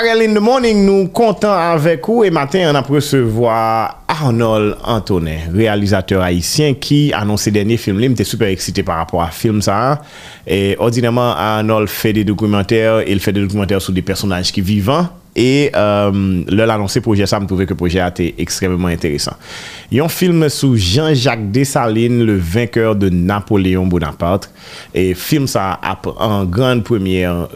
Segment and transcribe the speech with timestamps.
[0.00, 3.56] Karel in the morning, nou kontan avek ou e maten an ap resevoa
[4.08, 9.26] Arnold Antonet, realizateur haisyen ki anonse denye film li, mte super eksite par rapport a
[9.28, 9.98] film sa.
[10.48, 15.10] E ordinaman Arnold fe de dokumenter, el fe de dokumenter sou de personaj ki vivan.
[15.36, 19.36] E lè l'anonse proje sa, m touve ke proje a te ekstremement interesant.
[19.92, 24.48] Yon film sou Jean-Jacques Dessalines, le vainqueur de Napoléon Bonaparte.
[24.96, 27.50] E film sa ap en grande première...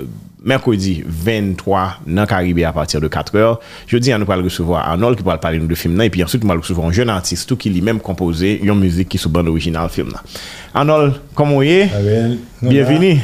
[0.44, 3.58] mercredi 23 dans Caribé à partir de 4h.
[3.86, 6.54] Jeudi, on va recevoir Arnold qui va parler de film et puis ensuite on va
[6.54, 9.88] recevoir un jeune artiste tout qui lui-même composé une musique qui est sous bande originale
[9.88, 10.12] film
[10.74, 11.98] Arnold, comment est ah
[12.62, 13.20] Bienvenue.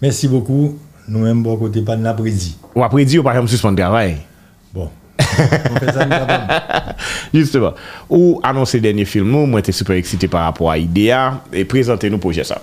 [0.00, 0.78] Merci beaucoup.
[1.06, 2.56] Nous-mêmes bon côté pas de l'après-midi.
[2.74, 4.16] Ou après-midi ou pas me suspendre travail.
[4.72, 4.88] Bon.
[5.18, 6.08] on fait ça
[7.34, 7.74] Justement,
[8.08, 12.08] ou annoncer dernier film, nous, moi, j'étais super excité par rapport à Idea et présenter
[12.08, 12.60] nos projets ça.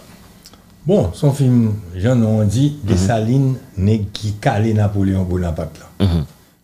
[0.82, 5.86] Bon, son film, jan nou an di, Desaline ne ki kale Napoléon Bonaparte la.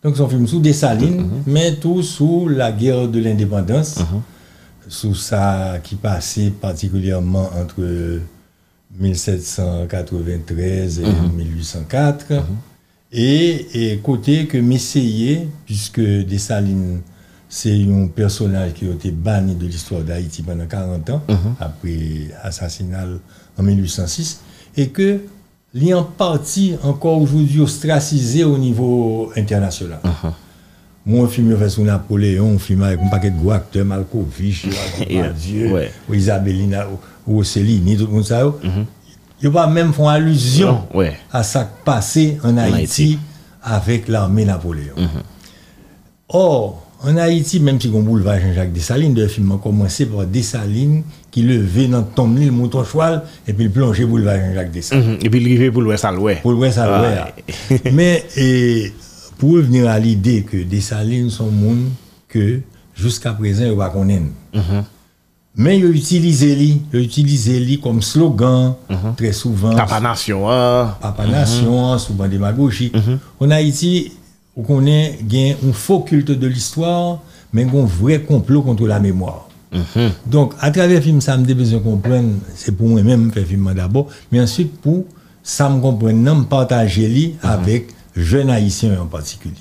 [0.01, 3.99] Donc son film sou Desaline, men tou sou la guerre de l'indépendance,
[4.89, 7.85] sou sa ki pase partikulièrement entre
[8.97, 11.05] 1793 et
[11.37, 12.41] 1804,
[13.13, 17.03] et kote ke meseye, puisque Desaline
[17.47, 21.21] se yon personaj ki yo te bani de l'histoire d'Haïti pendant 40 ans,
[21.61, 23.21] apre assassinal
[23.57, 24.41] en 1806,
[24.75, 25.19] et que
[25.73, 29.99] li en partie encore aujourd'hui ostracisé au niveau international.
[31.05, 34.67] Moi, un film fait sur Napoléon, un film avec un paquet de gros acteurs, Malkovich,
[35.39, 35.73] Dieu,
[36.09, 36.85] ou Isabellina,
[37.25, 38.43] ou Céline, tout le monde ça.
[39.41, 40.83] Il pas même font allusion
[41.31, 43.19] à ça qui passé en Haïti
[43.63, 44.95] avec l'armée Napoléon.
[46.29, 51.03] Or, en Haïti, même si on boulevard Jean-Jacques Dessalines, le film a commencé par Dessalines
[51.31, 55.17] qui levait dans ton le mouton cheval et puis il plongeait boulevard Jean-Jacques Dessalines.
[55.21, 56.41] Et puis il arrivait pour l'ouest à l'ouest.
[56.41, 57.83] Pour l'ouest à l'ouest.
[57.93, 58.93] Mais et,
[59.37, 61.89] pour revenir à l'idée que Dessalines sont monde
[62.27, 62.61] que
[62.95, 64.25] jusqu'à présent, il va connaître.
[65.59, 68.75] Mais il utilise lui, il utilise lui comme slogan
[69.15, 69.75] très souvent.
[69.75, 70.49] Papa Nation.
[70.49, 70.95] Hein?
[71.01, 72.91] Papa Nation, souvent démagogie.
[73.39, 74.11] En Haïti,
[74.55, 77.19] on connaît un faux culte de l'histoire,
[77.53, 79.46] mais un vrai complot contre la mémoire.
[80.25, 83.49] Donc, à travers le film, ça me besoin de comprendre, c'est pour moi-même faire le
[83.49, 85.05] film d'abord, mais ensuite pour
[85.43, 89.55] ça me comprendre, me partager lui avec jeunes haïtiens en particulier.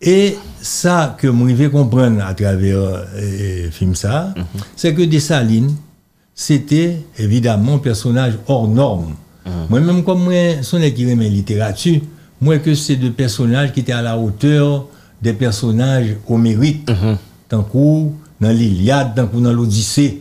[0.00, 4.34] Et ça que je vais comprendre à travers le film, ça,
[4.76, 5.74] c'est que Dessalines,
[6.34, 9.14] c'était évidemment un personnage hors norme.
[9.70, 12.00] Moi-même, comme moi, son équipe en littérature,
[12.40, 14.86] moi que c'est des personnages qui étaient à la hauteur
[15.22, 16.90] des personnages homériques,
[17.48, 18.08] tant que
[18.40, 20.20] dans l'Iliade, dans l'Odyssée.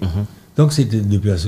[0.58, 1.02] Donc c'était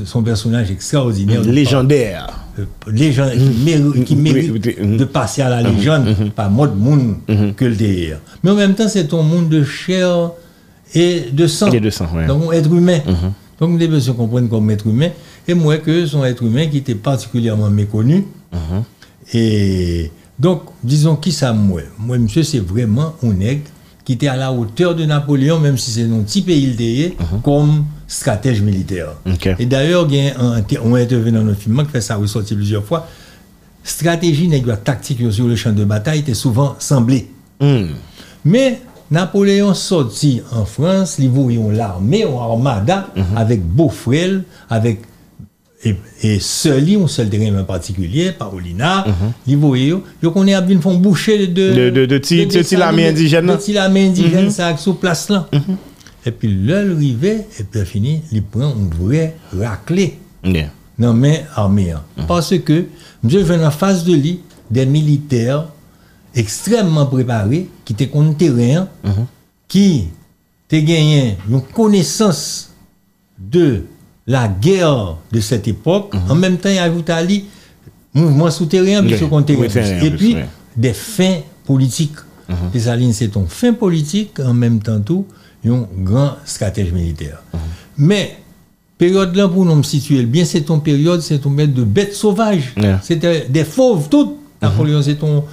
[0.06, 1.42] son personnage extraordinaire.
[1.42, 2.44] Légendaire.
[2.88, 7.18] Légende, qui mérite de passer à la légende, pas mode monde
[7.56, 8.20] que le délire.
[8.44, 10.32] Mais en même temps, c'est un monde de chair
[10.96, 11.72] et de sang.
[11.72, 12.26] Et de sang, ouais.
[12.26, 13.00] Donc, être humain.
[13.60, 15.10] Donc, nous devons se comprendre comme être humain.
[15.48, 18.26] Et moi, que son être humain qui était particulièrement méconnu.
[19.34, 21.82] Et donc, disons qui ça, moi?
[22.00, 23.70] Moi, monsieur, c'est vraiment un nègre
[24.08, 27.08] qui était à la hauteur de Napoléon, même si c'est non un petit pays déé,
[27.10, 27.42] mm -hmm.
[27.42, 29.10] comme stratège militaire.
[29.34, 29.56] Okay.
[29.60, 30.08] Et d'ailleurs,
[30.86, 33.06] on est intervenu dans notre film, qui fait ça ressortir plusieurs fois,
[33.84, 37.28] stratégie négociée tactique sur le champ de bataille était souvent semblée.
[37.60, 37.88] Mm.
[38.46, 38.80] Mais
[39.12, 43.38] Napoléon sorti en France, il voyait l'armée, l'armada, mm -hmm.
[43.44, 44.34] avec Beaufrel,
[44.70, 44.96] avec
[45.88, 49.06] et, et seul un seul terrain en particulier, Paolina,
[49.46, 52.92] il voyait, il connaît à font boucher de de de de ti de ti la
[52.92, 53.48] main indigène.
[53.48, 55.50] De ti la main indigène ça sur place là.
[56.26, 60.18] Et puis l'heure arrivée et puis fini, il prend une vraie raclée.
[61.00, 61.94] Non mais armée
[62.28, 62.86] parce que
[63.28, 65.68] je viens en face de lui des militaires
[66.36, 68.88] extrêmement préparés qui étaient contre terrain
[69.68, 70.08] qui
[70.68, 72.72] te gagné une connaissance
[73.38, 73.84] de
[74.28, 77.46] la guerre de cette époque, en même temps, il ajoute à lui
[78.14, 79.14] mouvement souterrain, puis
[80.06, 80.36] et puis
[80.76, 82.16] des fins politiques.
[82.74, 85.26] Les Alines, c'est un fin politique, en même temps tout,
[85.66, 87.42] un grand stratège militaire.
[87.98, 88.38] Mais,
[88.98, 92.74] période là, pour nous situer bien, c'est une période, c'est une période de bêtes sauvages.
[93.02, 94.36] C'était des fauves, toutes.
[94.62, 95.44] Napoléon, c'est un,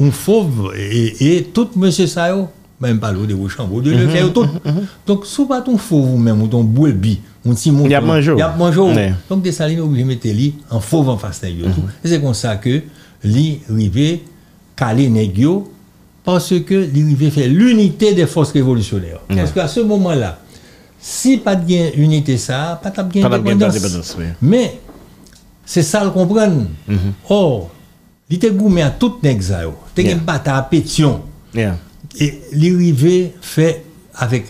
[0.00, 2.48] un fauve, et, et tout, monsieur Sao,
[2.80, 4.46] même pas l'eau de vos chambres, de le faire tout.
[5.06, 6.64] Donc, sous pas ton fauve ou-même, ou ton
[7.44, 7.86] on s'y monte.
[7.86, 8.32] Il y a mangé.
[8.32, 9.12] Il y a mangé.
[9.28, 11.72] Donc, des salines obligés de mettre lui en fauve en face de Et
[12.04, 12.82] c'est comme ça que
[13.22, 13.60] lui,
[14.76, 15.70] calé négio,
[16.24, 19.20] parce que lui, fait l'unité des forces révolutionnaires.
[19.28, 20.38] Parce qu'à ce moment-là,
[20.98, 24.16] si pas de unité ça, pas de indépendance.
[24.40, 24.78] Mais,
[25.66, 26.66] c'est ça le comprendre.
[27.28, 27.70] Or,
[28.30, 29.74] il était gourmé à tout nèg ça yo.
[29.94, 30.16] T'es yeah.
[30.16, 31.20] bataille à pétion.
[31.54, 31.76] Yeah.
[32.18, 34.46] Et l'arrivée fait avec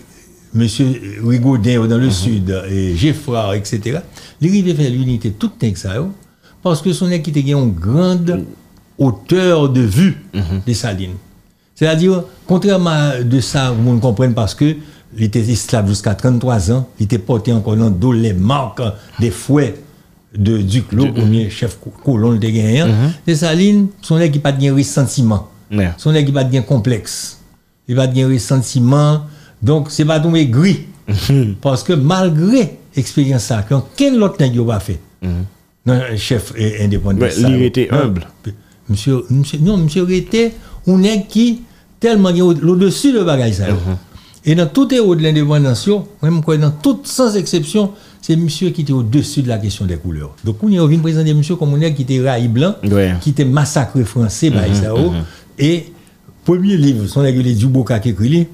[0.54, 2.10] monsieur Rigaudin dans le mm-hmm.
[2.10, 3.98] sud et Geffroy etc.
[4.40, 6.10] L'arrivée fait l'unité tout nèg ça yo
[6.62, 8.44] parce que son équipe était une grande
[8.96, 10.64] hauteur de vue mm-hmm.
[10.66, 11.16] des salines.
[11.74, 14.76] C'est-à-dire, contrairement de ça, vous comprenez parce que
[15.16, 18.82] il était esclave jusqu'à 33 ans, il était porté encore dans dos les marques
[19.20, 19.74] des fouets
[20.36, 22.82] de Duclos, premier chef colon de gagné.
[22.84, 25.48] Mm Salines, son équipe pas de ressentiment.
[25.98, 27.40] Son équipe pas de complexe.
[27.86, 29.22] Il va de ressentiment.
[29.64, 30.80] Donc, c'est pas tombé gris.
[31.60, 33.64] Parce que malgré l'expérience ça,
[33.96, 35.00] quel autre n'a pas fait.
[35.86, 37.26] Non, chef indépendant.
[37.36, 38.26] il était humble.
[38.88, 40.52] Monsieur, monsieur, non, monsieur était
[40.86, 41.62] un nègre qui
[41.98, 43.70] tellement au-dessus de bagage ça.
[43.70, 43.96] Mhm.
[44.46, 45.88] Et dans tout héros de l'indépendance,
[46.22, 50.34] même dans tout sans exception, c'est monsieur qui était au-dessus de la question des couleurs.
[50.44, 52.74] Donc on est venu présenter monsieur comme un nègre qui était raï blanc,
[53.22, 54.54] qui était massacré français mm
[55.58, 55.86] Et
[56.44, 58.46] premier livre, son nègre du Duboca qui écrit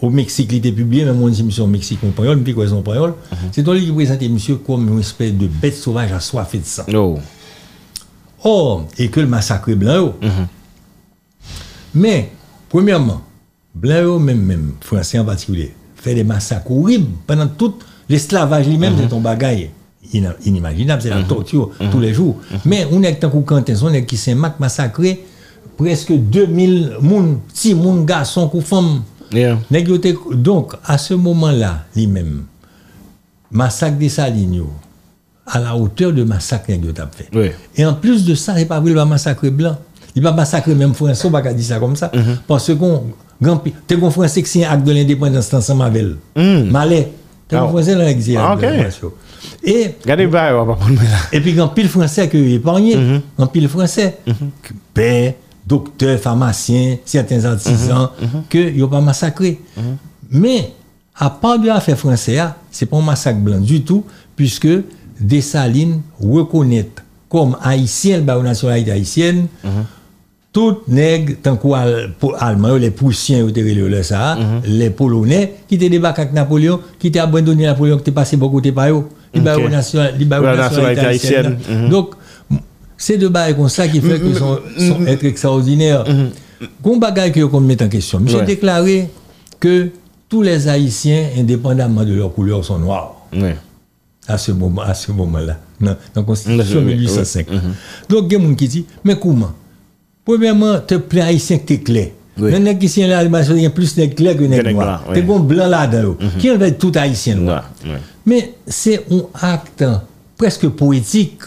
[0.00, 2.68] au Mexique, il était publié, même on dit monsieur au Mexique, on parole, puis quoi
[2.68, 3.14] son parole.
[3.52, 6.84] C'est un livre qui présentait monsieur comme une espèce de bête sauvage assoiffée de sang.
[6.94, 7.18] Oh.
[8.44, 10.14] Oh, et que le massacre blanc.
[10.22, 10.26] Oh.
[11.94, 12.30] Mais,
[12.68, 13.22] premièrement,
[13.74, 17.74] blanc, même, même, français en particulier, fait des massacres horribles pendant tout
[18.08, 19.68] l'esclavage lui-même, c'est un bagage
[20.44, 22.36] inimaginable, c'est la torture tous les jours.
[22.64, 25.24] Mais on est tant Quentin, on est qui s'est massacré
[25.76, 28.60] presque 2000 moun, si moun garçons ou
[29.32, 29.58] femmes.
[30.34, 32.44] Donc, à ce moment-là, lui-même,
[33.50, 34.64] massacre des Salines,
[35.46, 37.54] à la hauteur de massacre que tu fait.
[37.76, 39.76] Et en plus de ça, il pas le massacre blanc.
[40.14, 42.08] Il va massacrer même François, pas dire ça comme ça.
[42.08, 42.36] Mm-hmm.
[42.46, 43.04] Parce qu'on,
[43.86, 46.16] tu es un Français qui un acte de l'indépendance ensemble avec elle.
[46.64, 46.70] Mm.
[46.70, 47.12] Malais.
[47.48, 48.38] Tu es un Français dans l'exil.
[49.62, 49.94] Et,
[51.32, 53.48] et puis, quand pile français que épargné, mm -hmm.
[53.48, 54.50] pile français, mm -hmm.
[54.94, 55.34] père,
[55.68, 58.42] docteur, pharmacien, certains artisans, mm -hmm.
[58.48, 59.60] que n'ont pas massacré.
[59.76, 59.82] Mm-hmm.
[60.30, 60.72] Mais,
[61.16, 64.04] à part de l'affaire française, c'est pas un massacre blanc du tout,
[64.36, 64.68] puisque
[65.20, 66.88] Dessalines reconnaît
[67.28, 69.46] comme haïtien, la nationalité haïtienne,
[70.52, 74.60] tout nègre, tant qu'Allemand, les Prussiens, mhm.
[74.64, 78.60] les Polonais, qui étaient débarqués avec Napoléon, qui étaient abandonnés Napoléon, qui étaient passés beaucoup
[78.60, 78.74] de les
[80.52, 80.56] okay.
[80.58, 81.58] nationalité haïtienne.
[81.68, 81.88] Mhm.
[81.90, 82.14] Donc,
[82.98, 86.04] c'est de bagages comme ça qui fait qu'ils sont, sont être extraordinaires.
[86.82, 88.20] Qu'on bagaille que qu'on met en question.
[88.26, 89.08] J'ai déclaré
[89.60, 89.88] que
[90.28, 93.14] tous les Haïtiens, indépendamment de leur couleur, sont noirs.
[94.26, 97.46] À ce moment, à ce moment-là, dans la Constitution 1805.
[98.10, 99.52] Donc, il y a des gens qui disent, mais comment?
[100.24, 102.08] Premièrement, tu plein haïtien que tu clair.
[102.36, 102.52] Oui.
[102.52, 105.04] Les qui là, il y a plus de clair que de noirs.
[105.12, 106.16] Tu es bon blanc là-dedans.
[106.38, 107.70] Qui en fait tout haïtien noir?
[108.26, 109.84] Mais c'est un acte
[110.36, 111.40] presque poétique,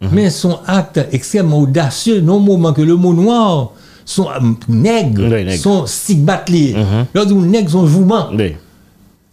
[0.00, 0.08] mhm.
[0.12, 3.72] mais son acte extrêmement audacieux, non moment que le mot noir
[4.04, 6.74] sont euh, nègres, sont stigmatisés.
[6.74, 7.46] Mm -hmm.
[7.46, 8.30] nègres sont jouement.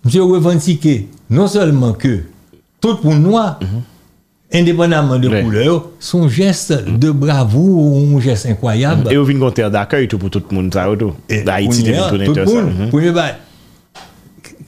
[0.06, 2.24] J'ai revendiqué non seulement que
[2.82, 3.82] tout pour noir, mhm
[4.54, 9.12] indépendamment de couleur, son geste de bravoure, un geste incroyable.
[9.12, 11.14] Et au vin terre d'accueil tout pour tout le monde, ça, tout?
[11.48, 12.90] Haïti, tout le monde.
[12.90, 13.12] Premier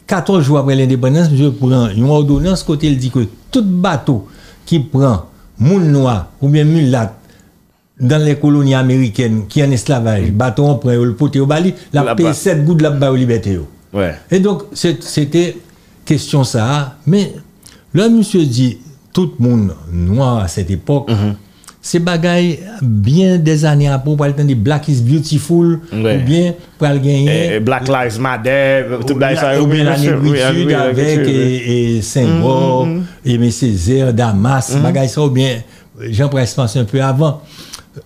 [0.06, 3.20] 14 jours après l'indépendance, je prends une ordonnance côté il dit que
[3.52, 4.28] tout bateau
[4.66, 5.26] qui prend
[5.60, 7.14] moun noir ou bien mulat
[8.00, 12.16] dans les colonies américaines qui en esclavage, bateau on prend le poté au Bali, la
[12.16, 13.60] paix 7 gouttes la bas liberté.
[13.94, 14.16] Ouais.
[14.30, 15.58] Et donc c'était
[16.06, 17.34] question ça, mais
[17.94, 18.78] là monsieur dit
[19.14, 21.34] tout le monde noir à cette époque, mm
[21.88, 26.18] se bagay bien des ane apou pou al ten di Black is Beautiful ouais.
[26.18, 32.02] ou bien pou al genye eh, eh, Black Lives Matter ou bien anegritude avek e
[32.04, 32.90] Senghor,
[33.24, 35.64] Eme Césaire, Damas, bagay sa ou bien
[36.12, 37.40] jen pou respanse un peu avan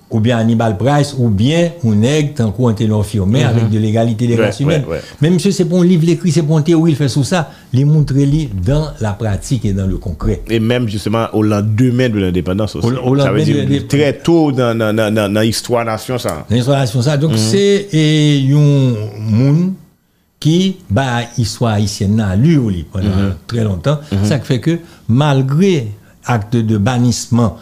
[0.09, 4.27] ou bien Hannibal Price, ou bien un nègre, tant qu'on était firmé avec de l'égalité
[4.27, 4.83] des races humaines.
[5.21, 7.51] Mais monsieur, c'est pour un livre écrit, c'est pour un théorie, il fait tout ça,
[7.73, 8.27] les montrer
[8.65, 10.41] dans la pratique et dans le concret.
[10.49, 12.87] Et même justement au lendemain de l'indépendance aussi.
[13.03, 16.45] Au, ça veut dire très tôt dans, dans, dans, dans l'histoire nation ça.
[16.49, 17.17] Dans l'histoire nation ça.
[17.17, 17.37] Donc mhm.
[17.37, 19.73] c'est un monde
[20.39, 22.59] qui, bah, histoire haïtienne, a lu
[22.91, 23.35] pendant mhm.
[23.47, 23.99] très longtemps.
[24.11, 24.25] Mhm.
[24.25, 25.87] Ça fait que malgré
[26.25, 27.57] acte de bannissement,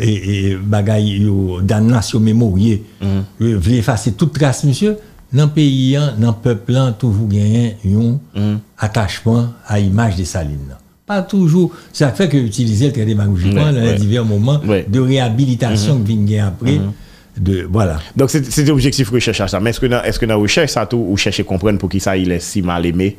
[0.00, 1.26] et, et bagaille
[1.62, 3.06] damnation mémorier mm.
[3.40, 4.96] veut effacer toute trace monsieur
[5.32, 8.58] dans le pays dans le peuple toujours gagné un mm.
[8.78, 13.80] attachement à l'image des salines pas toujours ça fait que utiliser le très démagogiquement dans
[13.80, 16.22] les divers moments de réhabilitation mm -hmm.
[16.22, 17.42] que vient après mm-hmm.
[17.42, 20.70] de voilà donc c'est l'objectif recherche ça mais est-ce que dans est-ce que dans recherche
[20.72, 23.16] ça tout ou chercher comprendre pour qui ça il est si mal aimé?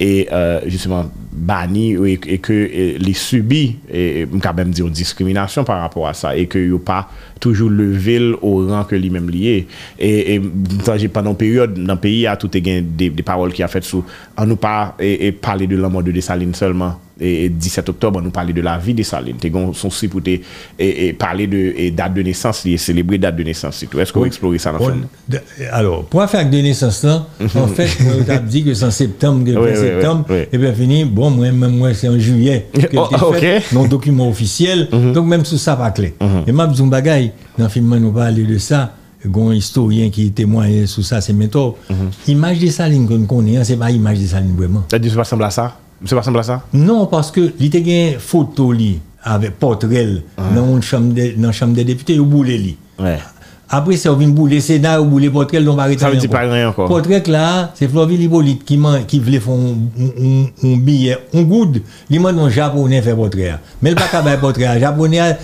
[0.00, 2.52] et euh, justement banni et, et, que
[2.98, 7.08] les subit et quand même dire discrimination par rapport à ça et que n'ont pas
[7.40, 9.66] toujours levé au rang que lui-même lié.
[9.98, 13.68] Et, et pendant période dans le pays a tout est des, des paroles qui a
[13.68, 14.04] fait sous
[14.36, 16.98] on nous pas et, parler de la mort de Dessaline seulement.
[17.20, 19.36] et 17 octobre, nous parler de la vie de Saline.
[19.42, 20.36] as son si pour te
[20.78, 23.82] et, parler de date de naissance, et célébrer date de naissance.
[23.82, 25.06] Est-ce qu'on va explorer ça dans ensemble?
[25.70, 27.48] Alors, pour faire de naissance là, mhm.
[27.62, 31.30] en fait, on a dit que c'est en septembre, oui, septembre, et bien fini, bon,
[31.30, 32.66] moi-même, moi, c'est en juillet.
[32.72, 35.12] que oh, fait, non document officiel, mhm.
[35.12, 36.14] donc même sous ça, pas clé.
[36.20, 36.44] Mhm.
[36.46, 38.94] Et ma besoin bagaille, dans le film, nous parler de ça.
[39.26, 41.72] Gon historien qui témoigne sous ça, c'est méthode.
[42.28, 44.84] Image de Saline qu'on connaît, c'est pas image de Saline vraiment.
[44.90, 45.78] Ça ne ressemble à ça?
[46.06, 47.40] Ça ressemble à ça Non, parce que
[47.76, 50.06] a une photo li, avec portrait
[50.54, 52.76] dans la chambre, dans chambre des députés, il boule li.
[52.98, 53.18] Ouais.
[53.76, 56.68] Après, c'est vient bouler Sénat ou bouler portrait, on va Ça veut dire pas rien
[56.68, 56.86] encore.
[56.86, 61.80] Portrait là, c'est Floville Hippolyte qui, qui voulait faire un, un, un billet, un good,
[62.10, 63.54] il m'a un japonais faire portrait.
[63.82, 65.38] Mais le pas qu'à portrait, japonais,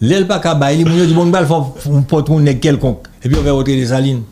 [0.00, 3.06] l'aile pas qu'à il m'a dit bon, il faut un portrait quelconque.
[3.24, 4.22] Et puis on va portrait des salines.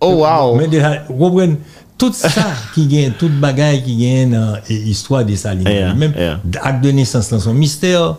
[0.00, 0.56] Oh wow!
[0.56, 0.66] Mais
[1.08, 1.56] vous comprenez?
[2.00, 2.30] Tout ça
[2.74, 6.14] qui gagne, toute bagaille qui gagne dans l'histoire des salines, même
[6.62, 8.16] acte de naissance dans son mystère,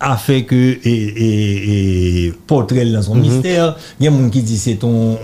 [0.00, 3.20] a fait que et, et, portrait dans son mm-hmm.
[3.20, 3.76] mystère.
[3.98, 5.18] Il y a des gens qui disent c'est ton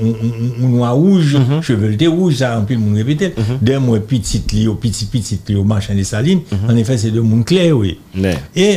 [0.58, 1.62] noir rouge, mm -hmm.
[1.62, 3.28] cheveux rouge, ça, peu le monde répéter.
[3.28, 3.64] Mm -hmm.
[3.64, 6.40] D'un mois, petit Léo, petit petit Léo, machin des salines.
[6.40, 6.70] Mm-hmm.
[6.72, 7.98] En effet, c'est deux mondes clairs, oui.
[8.56, 8.74] Et,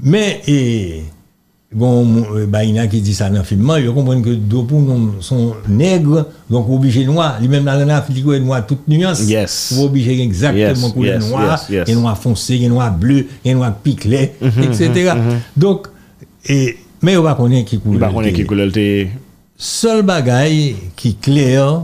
[0.00, 1.04] mais, et,
[1.76, 4.22] bon, euh, bah, il y en a qui disent ça dans le film, ils comprennent
[4.22, 7.36] que nous sont nègres, donc obligés noirs.
[7.40, 9.22] Lui-même dans l'Afrique, il a noir toute nuance.
[9.28, 9.74] Yes.
[9.76, 11.88] Vous obligés exactement couleur yes, noir, yes, yes.
[11.88, 14.88] et noir foncé, et noir bleu, et noir piclé, mm etc.
[14.88, 15.38] Mm -hmm.
[15.56, 15.88] Donc,
[16.48, 18.02] et, mais on va connaître qui couleur.
[18.02, 18.70] On va connaître qui couleur.
[19.58, 21.82] Seul bagaille qui est clair,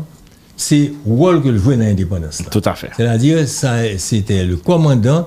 [0.57, 2.43] c'est le rôle que le jouait dans l'indépendance.
[2.51, 2.91] Tout à fait.
[2.97, 3.39] C'est-à-dire,
[3.99, 5.27] c'était le commandant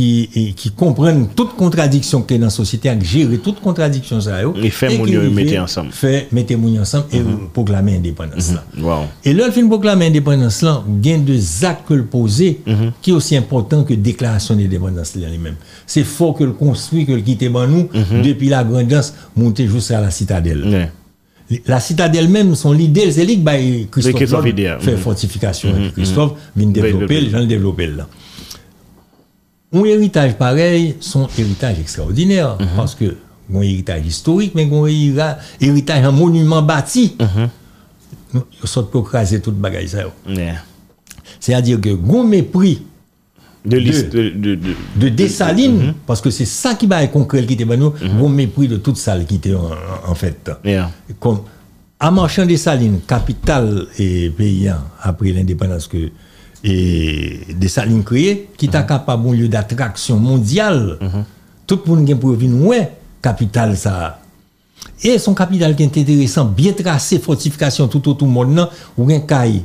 [0.00, 4.40] qui, qui comprennent toute contradiction qui est dans la société, à gérer toute contradiction ça
[4.42, 5.92] et fait mettre ensemble.
[5.92, 9.06] Fait mettre ensemble et mm proclamer l'indépendance wow.
[9.24, 10.64] Et là, le film proclamer l'indépendance
[11.02, 12.92] il y a deux actes que le poser mm-hmm.
[13.02, 15.56] qui est aussi important que déclaration d'indépendance lui-même.
[15.86, 17.88] C'est fort que le construit que le quitter nous
[18.22, 20.90] depuis la grandance monter jusqu'à la citadelle.
[21.66, 24.44] La citadelle même, son l'idée, c'est là que Christophe
[24.80, 25.70] fait fortification.
[25.94, 28.06] Christophe vient développer, les gens le développer là
[29.72, 32.66] un héritage pareil, son héritage extraordinaire, mhm.
[32.76, 33.16] parce que
[33.54, 37.16] un héritage historique, mais un héritage, un monument bâti.
[37.18, 37.48] Mm -hmm.
[38.62, 40.04] Ils sont pour craser toute bagaille ça.
[41.40, 42.82] C'est-à-dire que un mépris
[43.64, 44.58] de, de, de,
[44.96, 45.94] de, Dessalines, mhm.
[46.06, 48.96] parce que c'est ça qui va être concret qui était nous, un mépris de toute
[48.96, 50.50] salle qui était en, fait.
[51.18, 51.40] Comme,
[51.98, 56.10] à Marchand Dessalines, capitale et paysan après l'indépendance que
[56.62, 60.98] et des salines créées qui t'a capable un lieu d'attraction mondiale.
[61.66, 64.20] Tout le monde pour venir ouais capitale ça.
[65.02, 69.20] Et son capital qui est intéressant, bien tracé, fortification tout autour du monde, ou un
[69.20, 69.62] caille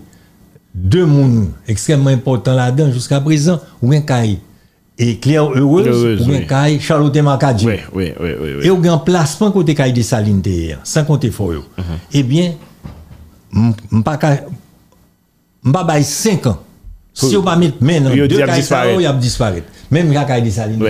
[0.73, 4.39] deux mondes extrêmement importants là-dedans jusqu'à présent, ou un caille
[4.97, 7.65] et Claire Heureuse, ou un caille Charlotte Macadie.
[7.65, 10.41] Oui, oui, oui, oui, Et ou un placement côté caille des salines
[10.83, 11.51] sans compter fort.
[12.13, 12.53] Eh bien,
[13.91, 14.19] m'pas
[15.63, 16.59] m'pas 5 ans
[17.15, 18.63] si on va mettre maintenant deux cailles,
[18.97, 19.67] il y a disparaître.
[19.89, 20.83] Même la caille des salines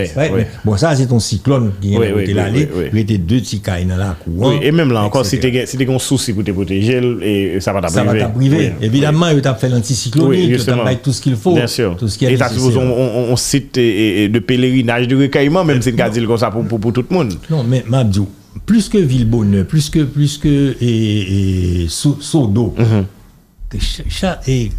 [0.63, 2.67] Bon, ça, c'est ton cyclone qui est oui, l'allée.
[2.91, 4.53] Il était deux petits cailles dans la cour.
[4.62, 8.05] et même là encore, si tu un souci pour te protéger, et ça va t'abriver.
[8.05, 8.74] Ça va t'abriver.
[8.82, 11.53] Évidemment, il t'a fait l'anticyclone, il t'a tout ce qu'il faut.
[11.53, 11.96] Bien sûr.
[11.96, 15.94] Tout ce qui est et ça, on, on, cite de pèlerinage, de recueillement, même si
[15.96, 17.34] c'est comme ça pour, tout le monde.
[17.50, 18.27] Non, mais Mabdou,
[18.65, 24.38] plus que Villebonne, plus que, plus que et, et, Sodo, mm-hmm.
[24.48, 24.72] et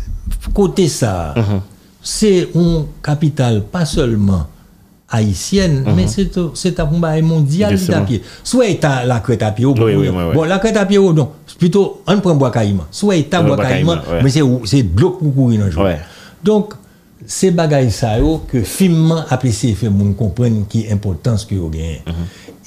[0.52, 1.60] côté ça, mhm.
[2.02, 4.46] c'est une capitale pas seulement
[5.08, 5.94] haïtienne, mhm.
[5.94, 6.06] mais
[6.54, 8.22] c'est un combat mondial à pied.
[8.42, 12.34] Soit état la crête à pied, bon, la crête à pied, non, plutôt, on prend
[12.34, 12.86] bois caïma.
[12.90, 15.96] Soit état bois caïma, mais c'est bloc pour courir dans le
[16.42, 16.74] Donc,
[17.28, 18.16] c'est bagaille ça
[18.46, 22.02] que finement apprécié fait mon comprendre qui est importance que vous gagnez.
[22.06, 22.14] Mhm.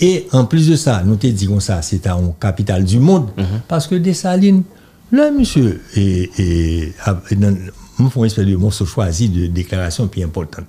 [0.02, 3.28] Et en plus de ça, nous te disons ça, c'est un capitale du monde,
[3.68, 4.64] parce que Dessalines,
[5.12, 6.94] Là, monsieur, et, et,
[7.32, 7.56] et dans,
[8.00, 10.66] une espèce de choisi de déclaration plus importante.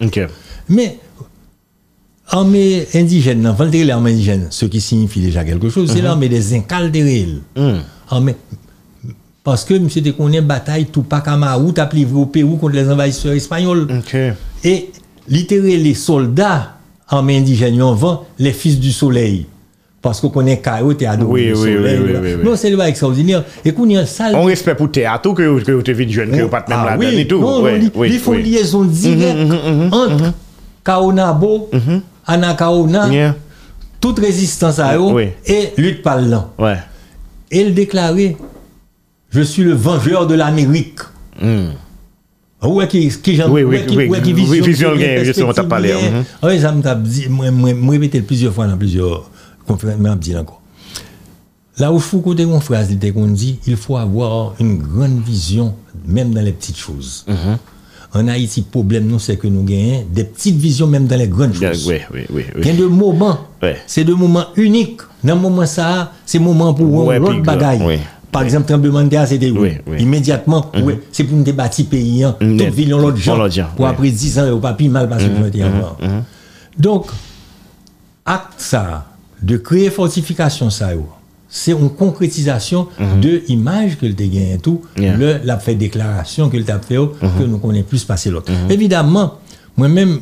[0.69, 0.99] Mais,
[2.29, 6.05] armée indigène, dans l'armée indigène, ce qui signifie déjà quelque chose, c'est mhm.
[6.05, 7.29] l'armée des incaldérés.
[7.57, 8.31] Mm.
[9.45, 11.23] parce que monsieur te connaît bataille tout pas
[11.59, 13.87] ou t'as livré au Pérou contre les envahisseurs espagnols.
[14.65, 14.91] Et
[15.29, 16.77] littéralement les soldats
[17.11, 19.47] armée indigène, vent les fils du soleil.
[20.03, 21.53] Parce qu'on connaît Caillou, t'es adoré.
[21.53, 23.45] Oui, oui, oui, oui, Non, c'est le bail extraordinaire.
[23.65, 24.35] Et qu'on y a un sale.
[24.35, 27.13] On respecte pour théâtre que, que tu es vite jeune, que tu pas même là
[27.13, 27.41] et tout.
[27.41, 27.63] Non,
[28.05, 30.33] ils font une liaison mhm, directe mhm, mhm, entre
[30.85, 31.71] Kaonabo,
[32.27, 33.35] Anakaona,
[34.01, 36.51] toute résistance à eux et lutte par l'an.
[36.59, 36.79] Ouais.
[37.51, 38.37] Et il déclarait
[39.31, 41.01] Je suis le vengeur de l'Amérique.
[42.61, 43.07] Ouè ki
[43.39, 48.51] jan, ouè ki vizyon, ouè ki perspektiv, ouè zanm tap di, mwen repete l plizye
[48.53, 49.23] fwa nan plizye or.
[50.17, 50.61] Dit encore.
[51.79, 55.75] Là où Foucault a une phrase, il dit, il faut avoir une grande vision,
[56.07, 57.25] même dans les petites choses.
[57.27, 57.57] Mm -hmm.
[58.13, 61.29] En Haïti, le problème, nous, c'est que nous gagnons des petites visions, même dans les
[61.29, 61.87] grandes choses.
[61.89, 62.43] Oui, oui, oui.
[62.59, 63.39] Il y a des moments,
[63.87, 65.01] c'est des moments uniques.
[65.23, 68.01] Dans le moment ça, c'est moment pour l'autre bagaille.
[68.33, 70.97] Par exemple, tremblement de terre, c'était oui, immédiatement, mm -hmm.
[71.13, 72.59] c'est pour nous débattre pays, hein, mm -hmm.
[72.59, 76.23] toute ville, l'autre gens, pour après 10 ans, au papier mal que mm -hmm.
[76.79, 77.05] Donc,
[78.25, 79.10] acte ça,
[79.43, 81.07] de kreye fortifikasyon sa yo,
[81.51, 83.21] se yon konkretizasyon mm -hmm.
[83.21, 85.19] de imaj ke l te gen etou, yeah.
[85.19, 87.39] le la fe deklarasyon ke l te ap fe yo, mm -hmm.
[87.39, 88.51] ke nou konen plus pase lot.
[88.71, 89.31] Evidaman,
[89.75, 90.19] mwen men,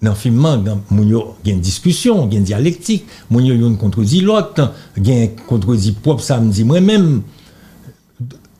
[0.00, 4.60] nan filmman, moun yo gen diskusyon, gen dialektik, moun yo yon kontrodi lot,
[5.02, 7.22] gen kontrodi pop samdi mwen men,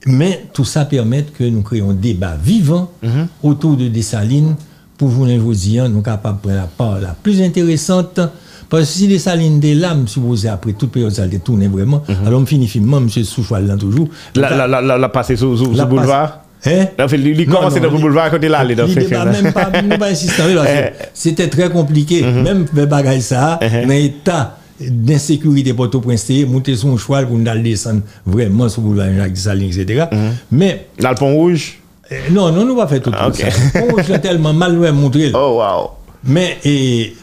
[0.06, 3.28] men tout sa permette ke nou kreyon debat vivan, mm -hmm.
[3.42, 4.56] otou de desaline,
[4.96, 8.24] pou jounen joudiyan nou kapap pre la part la plus interesante,
[8.68, 12.02] Parce que si Dessalines est là, supposé après toute période, ça a tourné vraiment.
[12.08, 12.26] Mhm.
[12.26, 13.08] Alors, on finit finalement, M.
[13.08, 14.08] Souchoual là toujours.
[14.34, 16.86] La, la, la, la, passé sous, sous, sous boulevard Hein?
[17.12, 18.64] Il commence dans le boulevard est là.
[18.64, 19.66] Même pas,
[19.98, 20.42] pas insister.
[21.14, 22.22] C'était très compliqué.
[22.22, 22.42] Mm -hmm.
[22.42, 27.62] Même le bagage ça, dans l'état d'insécurité pour tout prince monter son cheval pour nous
[27.62, 30.06] descendre vraiment sur le boulevard Jacques Saline, etc.
[30.10, 30.32] Mm -hmm.
[30.50, 30.86] Mais.
[31.00, 31.78] Dans le pont rouge
[32.30, 33.50] Non, non, nous va faire tout ah, okay.
[33.50, 33.58] ça.
[33.74, 35.30] Le pont rouge, tellement mal montré.
[35.42, 35.90] Oh, wow.
[36.24, 37.14] Mais, et,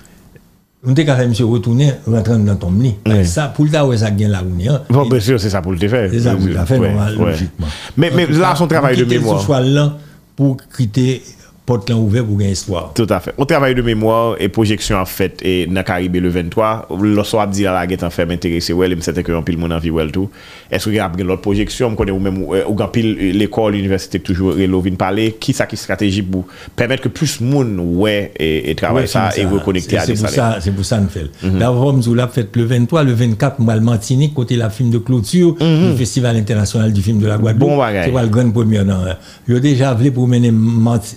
[0.86, 2.96] on était capable de retourner, rentrer dans ton lit.
[3.24, 4.80] Ça, pour le temps, ça gagne la réunion.
[4.90, 6.10] Bon, bien sûr, c'est ça pour le faire.
[6.12, 7.68] C'est ça pour le faire, logiquement.
[7.96, 9.40] Mais, mais là, son travail de mémoire.
[9.40, 9.98] Ce soit là
[10.36, 11.22] pour quitter
[11.66, 12.92] porte là ouvert pour gagner histoire.
[12.94, 13.34] Tout à fait.
[13.38, 17.48] On travail de mémoire et projection en fait et dans Caribe le 23, lorsqu'on a
[17.48, 20.08] dit la guette en fait m'intéresser ouais, c'est certain que en pile mon envie ouais
[20.10, 20.30] tout.
[20.70, 23.32] Est-ce que y a l'autre projection, on connaît ou même euh, ou en pile euh,
[23.32, 26.46] l'école, l'université toujours relovin parler, qui ça qui stratégie pour
[26.76, 30.58] permettre que plus monde ouais et, travailler ça et reconnecter à des C'est pour ça,
[30.60, 31.30] c'est pour ça nous fait.
[31.44, 31.60] Mhm.
[31.60, 35.56] D'abord, nous l'a fait le 23, le 24 moi Martinique côté la film de clôture
[35.62, 35.92] mhm.
[35.92, 37.70] du festival international du film de la bon Guadeloupe.
[37.70, 39.04] Bon, c'est le grand premier non.
[39.48, 40.52] Yo déjà voulu pour mener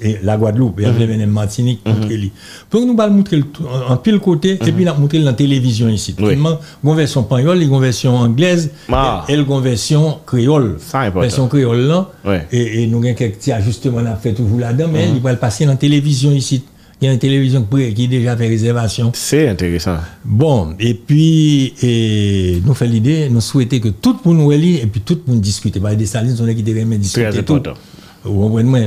[0.02, 2.32] eh, la Guadeloupe, il y avait une Martinique contre lui.
[2.70, 3.42] Donc nous allons montrer
[3.88, 6.14] en pile côté et puis nous montrer la télévision ici.
[6.18, 9.24] Une version espagnole, une version anglaise ah.
[9.28, 10.76] et une version créole.
[10.78, 12.10] Ça version créole là.
[12.52, 15.38] Et, et nous avons quelques petits ajustements à faire toujours là-dedans, mais il va le
[15.38, 16.62] passer dans la télévision ici.
[17.00, 17.62] Il y a une télévision
[17.94, 19.10] qui a déjà fait réservation.
[19.14, 19.98] C'est intéressant.
[20.24, 24.88] Bon, et puis, et nous fait l'idée, nous souhaitons que tout le monde nous et
[24.90, 25.78] puis tout le monde discute.
[25.78, 27.28] Bah, des salines sont là qui devraient discuter.
[27.28, 27.74] Très important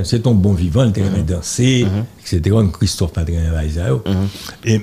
[0.04, 1.86] c'est ton bon vivant, il était danser,
[2.21, 2.56] etc.
[2.73, 3.38] Christophe Patrin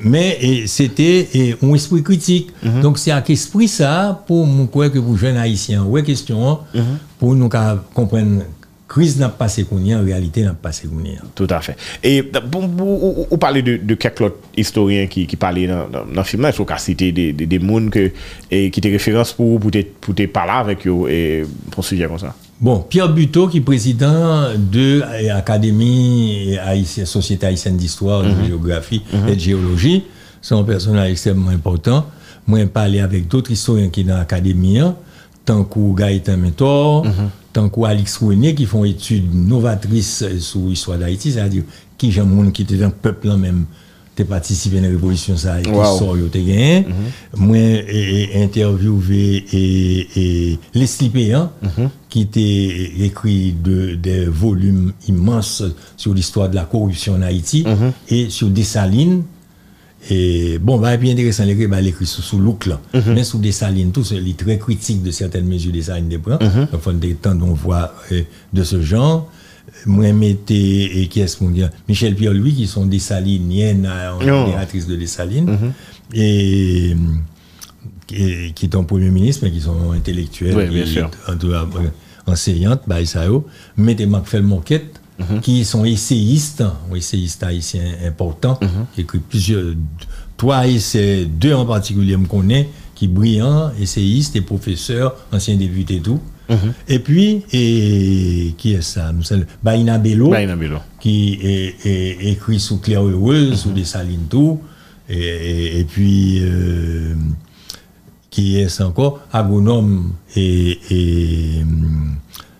[0.04, 2.50] Mais c'était un esprit critique.
[2.62, 2.82] Mhm.
[2.82, 6.60] Donc c'est un esprit ça, pour mon quoi que vous jeunes haïtiens, ouais question, hein,
[6.74, 6.98] mhm.
[7.18, 7.48] pour nous
[7.94, 8.42] comprendre
[8.88, 10.88] crise n'a pas passé en réalité n'a pas passé
[11.34, 11.76] Tout à fait.
[12.02, 16.22] Et vous, vous parlez de, de quelques autres historiens qui, qui parlaient dans, dans, le
[16.22, 18.12] film, il faut citer des, des, des que,
[18.50, 21.86] et, qui étaient références pour, pour, te, pour te parler avec eux et pour un
[21.86, 22.34] sujet comme ça.
[22.58, 28.46] Bon, Pierre Buteau, qui est président de l'Académie haïtienne, Société haïtienne d'histoire, de mhm.
[28.46, 29.28] géographie mhm.
[29.28, 30.04] et de géologie,
[30.40, 32.06] c'est un personnage extrêmement important.
[32.46, 34.96] Moi, je parlé avec d'autres historiens qui sont dans l'Académie, hein.
[35.44, 37.12] tant que Gaëtan Mentor, mhm.
[37.52, 41.64] tant que René, qui font études novatrices sur l'histoire d'Haïti, c'est-à-dire
[41.98, 42.22] qui j'ai
[42.54, 43.66] qui était un peuple même
[44.16, 45.98] te patisipe nan repolisyon sa, e te wow.
[45.98, 47.44] sor yo te gen, mm -hmm.
[47.44, 49.62] mwen e, e interviewve e,
[50.16, 50.24] e
[50.74, 51.94] Leslie Payan, mm -hmm.
[52.08, 52.46] ki te
[53.04, 55.62] ekri de, de volume imans
[55.96, 57.92] sur l'histoire de la korupsyon en Haïti, mm -hmm.
[58.08, 59.22] et sur Dessalines,
[60.08, 63.24] et bon, ba epi enteresan l'ekri, ba l'ekri sou, sou louk la, men mhm.
[63.26, 66.76] sou Dessalines, tout se li tre kritik de certaine mesure Dessalines de Bran, fon mhm.
[66.94, 69.24] euh, de tan don vwa de se jan,
[69.84, 73.88] moi mettez et qui est-ce qu'on dit Michel Pierre lui qui sont des saliniennes
[74.20, 75.72] génératrices de Dessalines mm
[76.14, 76.94] et,
[78.12, 81.10] et, qui sont premier ministre mais qui sont intellectuels oui, bien sûr.
[82.26, 83.24] enseignantes bah ça
[83.76, 86.62] mettez Macfel Monquette mm qui sont essayistes
[86.94, 89.74] essayistes haïtiens importants mm qui écrit plusieurs
[90.36, 96.20] trois essais deux en particulier me connais qui brillants essayistes et professeurs anciens députés tout
[96.48, 96.72] Mhm.
[96.88, 99.12] Et puis, et, qui est ça?
[99.62, 100.32] Baina Bello,
[101.00, 104.60] qui est, écrit sous Claire Heureuse, sous des salines tout.
[105.08, 107.14] Et, puis, euh,
[108.30, 109.20] qui est encore?
[109.32, 110.78] Agronome et,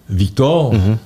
[0.09, 0.97] Victor, mm-hmm.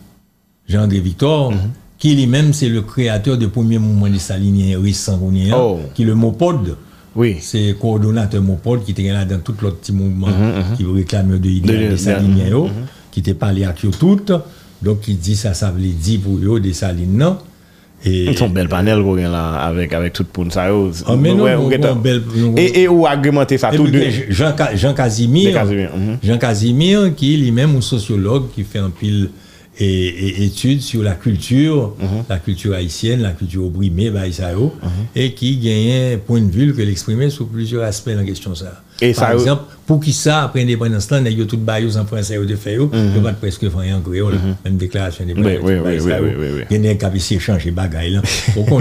[0.69, 1.57] Jean-André Victor, mm-hmm.
[1.99, 5.19] qui lui-même c'est le créateur du premier mouvement des saliniens récent
[5.55, 5.81] oh.
[5.95, 6.77] qui est le Mopod.
[7.17, 7.37] Oui.
[7.41, 10.77] C'est coordonnateur Mopod qui était là dans tout l'autre petit mouvement mm -hmm.
[10.77, 12.53] qui réclame de l'idée des
[13.11, 14.33] qui était parlé à tout toutes.
[14.83, 17.37] Donc il dit ça, ça veut dire pour eux des salines non.
[18.05, 20.69] Et son bel panel qu'on là avec avec toute pour ça.
[21.07, 22.75] Ah, mais non, ouais, non, non, bel, non, et, non.
[22.81, 24.09] et ou argumenter ça tout deux.
[24.31, 25.91] Jean, Jean Casimir, Casimir.
[25.95, 26.27] Mm -hmm.
[26.27, 29.29] Jean Casimir qui est lui-même un sociologue qui fait un pile
[29.81, 32.23] et, et études sur la culture, mm -hmm.
[32.29, 35.21] la culture haïtienne, la culture obrimée, bah, Isao, mm -hmm.
[35.21, 38.83] et qui gagnait point de vue que l'exprimer sous plusieurs aspects dans la question ça.
[39.03, 39.81] Et Par ça exemple, ou...
[39.87, 42.57] pour qui ça, après l'indépendance, là, il y a tout bailleux en français ou de
[42.65, 43.17] fait, mm -hmm.
[43.17, 44.55] il n'y a presque rien en créole, mhm.
[44.65, 45.63] même déclaration d'indépendance.
[45.69, 48.21] Oui, oui, oui, oui, oui, Il y a des capacités d'échanger bagaille, là,
[48.55, 48.81] pour qu'on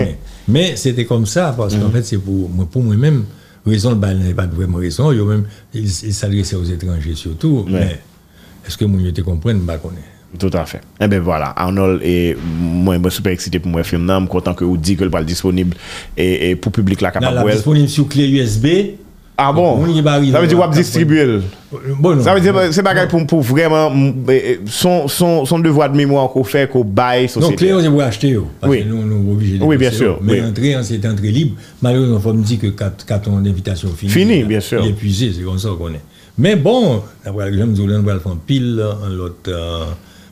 [0.53, 1.95] Mais c'était comme ça, parce qu'en mhm.
[1.95, 2.41] fait, c'est pour,
[2.73, 3.19] pour moi-même,
[3.65, 5.19] raison, bah, il n'y a pas de vraiment raison, il,
[6.09, 7.91] il s'adressait aux étrangers surtout, mais
[8.65, 10.18] est-ce que mon te comprenne, bah, qu'on est.
[10.37, 10.77] Tout an fe.
[10.77, 11.49] E eh ben wala, voilà.
[11.57, 14.93] Arnold e mwen mwen super eksite pou mwen film nan, mwen kontan ke ou di
[14.99, 15.79] ke l pal disponible
[16.13, 17.39] e pou publik la kapap wèl.
[17.39, 18.67] Nan la disponible sou kle USB.
[19.39, 19.79] Ah bon?
[19.79, 20.35] Mwen yi ba arrive.
[20.35, 21.39] Sa ve di wap distribuel.
[21.97, 22.19] Bon.
[22.21, 23.95] Sa ve di se bagay pou pou vreman
[24.67, 27.47] son, son, son devwa de mèmouan ko fè, ko bay, sosyete.
[27.47, 28.43] Non, kle yo se wè achete yo.
[28.67, 28.83] Oui.
[28.85, 29.65] Nou nou oblige de.
[29.65, 30.19] Oui, bien sûr.
[30.21, 31.57] Men entre, an se te entre libre.
[31.81, 34.13] Malheureusement, fò m di ke katon d'invitation fini.
[34.13, 34.85] Fini, bien sûr.
[34.85, 36.03] Y epuise, se kon sa konè.
[36.37, 39.49] Men bon, apwa la jem zoulen wè l fan pil, an lot...
[39.49, 39.89] Euh,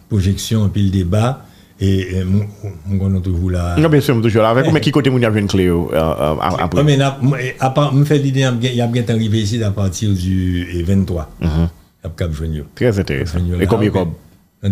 [0.10, 1.43] projection, puis le débat.
[1.80, 3.76] Et, et mon connaît toujours là.
[3.78, 5.67] Non, bien sûr, je toujours là avec mais qui côté mon y a une clé
[5.67, 6.84] euh, euh, après.
[6.84, 6.98] Mais
[7.60, 11.30] à part, me fait l'idée, il y a bien arrivé ici à partir du 23.
[11.39, 11.67] Mm -hmm.
[12.15, 12.32] Cap
[12.76, 13.39] Très intéressant.
[13.60, 14.13] Et combien comme?
[14.63, 14.70] 20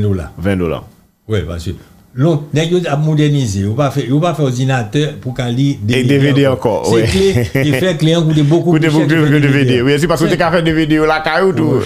[0.00, 0.32] dollars.
[0.38, 0.84] 20 dollars.
[1.28, 1.70] Oui, parce que
[2.18, 6.00] Lont, nèk yo ap modernize, yo pa fè ordinateur pou kan li DVD.
[6.00, 7.04] Et DVD ankon, wè.
[7.06, 9.76] Se kle, te fè kle an koute beaucoup plus chèk que DVD.
[9.86, 11.78] Wè, si paske te ka fè DVD ou la kare ou tout.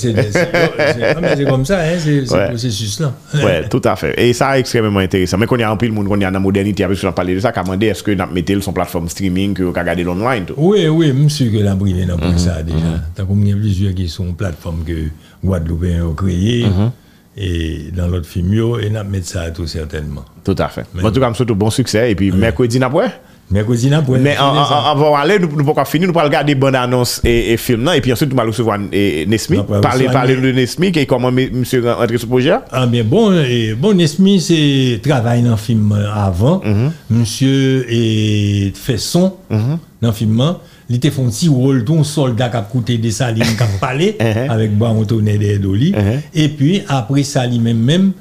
[0.00, 3.12] C'est comme ça, c'est processus là.
[3.34, 4.14] Wè, tout à fait.
[4.16, 5.36] Et ça, ekstremement intéressant.
[5.36, 7.36] Mè kon y a anpil moun kon y a nan modernité, apè sou nan pale
[7.36, 10.48] de sa, ka mande eske nan mette son platform streaming ki yo ka gade l'online
[10.48, 10.56] tout.
[10.56, 13.02] Wè, wè, msè ke nan brive nan pou sa deja.
[13.18, 15.10] Tan kon mwen vizye ki son platform ke
[15.44, 16.94] Guadeloupe yo kreye, wè.
[17.36, 20.24] Et dans l'autre film, et n'a mettre ça tout certainement.
[20.44, 20.86] Tout à fait.
[21.02, 22.10] en tout cas, surtout bon succès.
[22.10, 23.12] Et puis, mercredi d'après
[23.50, 24.18] Mercredi d'après.
[24.18, 27.56] Mais avant d'aller, nous ne pouvons pas finir, nous allons regarder bonnes annonces et, et
[27.56, 27.88] films.
[27.94, 29.58] Et puis ensuite, nous allons recevoir Nesmi.
[29.80, 32.54] Parler, parler de Nesmi, est comment monsieur entré sur le projet?
[32.72, 33.32] Ah, bien bon.
[33.32, 36.58] Et, bon, Nesmi, c'est travail dans le film avant.
[36.58, 36.90] Mm-hmm.
[37.10, 39.78] Monsieur est fait son mm-hmm.
[40.02, 40.54] dans le film
[40.88, 43.66] il était fait un petit rôle d'un soldat qui a coûté des salines qui a
[43.80, 44.50] parlé uh-huh.
[44.50, 45.92] avec Bois Antoine des Doli.
[45.92, 46.20] Uh-huh.
[46.34, 48.12] Et puis, après ça, lui-même, même,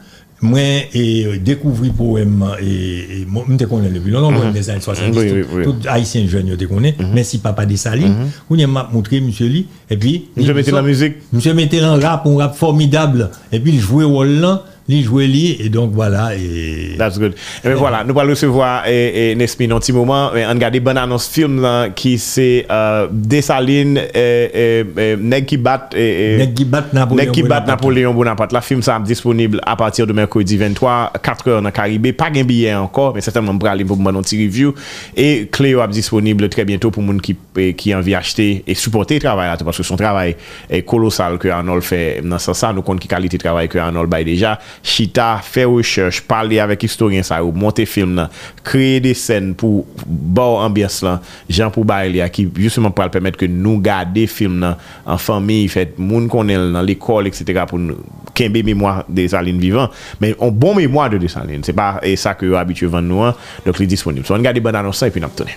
[0.42, 4.52] moi, et euh, découvrir le poème, et, et moi, je connais depuis longtemps, uh-huh.
[4.52, 8.16] des années 70, oui, oui, tout haïtien jeune, je connais, mais si papa des salines,
[8.50, 10.26] où il m'a montré, monsieur Lee, et puis.
[10.36, 11.16] Monsieur mettait la musique.
[11.32, 15.00] Monsieur mettait un rap, un rap formidable, et puis il jouait au rôle là Li
[15.02, 16.36] jwe li, et donc voilà.
[16.36, 16.96] Et...
[16.96, 17.34] That's good.
[17.64, 20.30] Eh et bien voilà, nous allons recevoir et, et Nesmi dans un petit moment.
[20.32, 25.90] On regarde bonne annonce film là, qui c'est euh, Dessaline, et, et, Neg qui bat,
[25.96, 28.52] et, Neg qui bat Napoléon, Neg qui bat Napoléon Bonaparte.
[28.52, 32.14] La film ça disponible à partir de mercredi 23, 4 heures dans le Caribé.
[32.14, 34.76] Pas de billet encore, mais certainement pour aller pour mon petit review.
[35.18, 37.36] Et Cléo est disponible très bientôt pour les qui,
[37.74, 40.36] qui a envie d'acheter et supporter le travail parce que son travail
[40.70, 42.22] est colossal que Arnold fait.
[42.24, 44.60] Dans ce sens, nous compte qui qualité de travail que Arnold baille déjà.
[44.84, 48.32] chita, fè recherche, pale avèk historien sa yo, monte film nan,
[48.66, 53.38] kreye de sen pou ba ambyans lan, jan pou ba elè, ki justement pral pèmèt
[53.40, 57.64] ke nou gade film nan, an fami, fèt moun konel nan, l'ekol, etc.
[57.70, 58.02] pou nou
[58.36, 62.36] kenbe mèmoa de Saline vivan, men on bon mèmoa de Saline, se pa e sa
[62.36, 64.28] ke yo abitue van nou an, dok li disponib.
[64.28, 65.56] So an gade ban anonsan, epi nap tonè.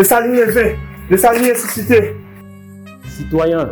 [0.00, 0.78] Desalines leve!
[1.10, 2.14] Le salut suscité.
[3.08, 3.68] Citoyens,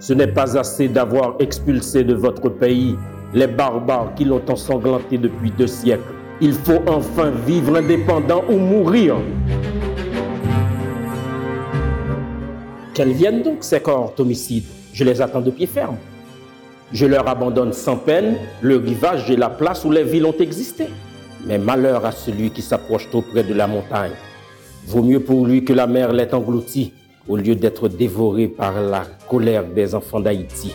[0.00, 2.96] ce n'est pas assez d'avoir expulsé de votre pays
[3.34, 6.14] les barbares qui l'ont ensanglanté depuis deux siècles.
[6.40, 9.16] Il faut enfin vivre indépendant ou mourir.
[12.94, 15.98] Qu'elles viennent donc ces corps homicides Je les attends de pied ferme.
[16.94, 20.86] Je leur abandonne sans peine le rivage et la place où les villes ont existé.
[21.44, 24.12] Mais malheur à celui qui s'approche trop près de la montagne.
[24.88, 26.94] Vaut mieux pour lui que la mer l'ait englouti
[27.28, 30.72] au lieu d'être dévoré par la colère des enfants d'Haïti.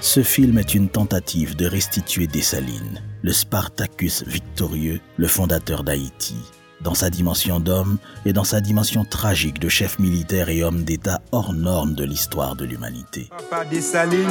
[0.00, 6.36] Ce film est une tentative de restituer Dessalines, le Spartacus victorieux, le fondateur d'Haïti,
[6.80, 11.20] dans sa dimension d'homme et dans sa dimension tragique de chef militaire et homme d'État
[11.32, 13.28] hors norme de l'histoire de l'humanité.
[13.50, 14.28] Papa Dessalines,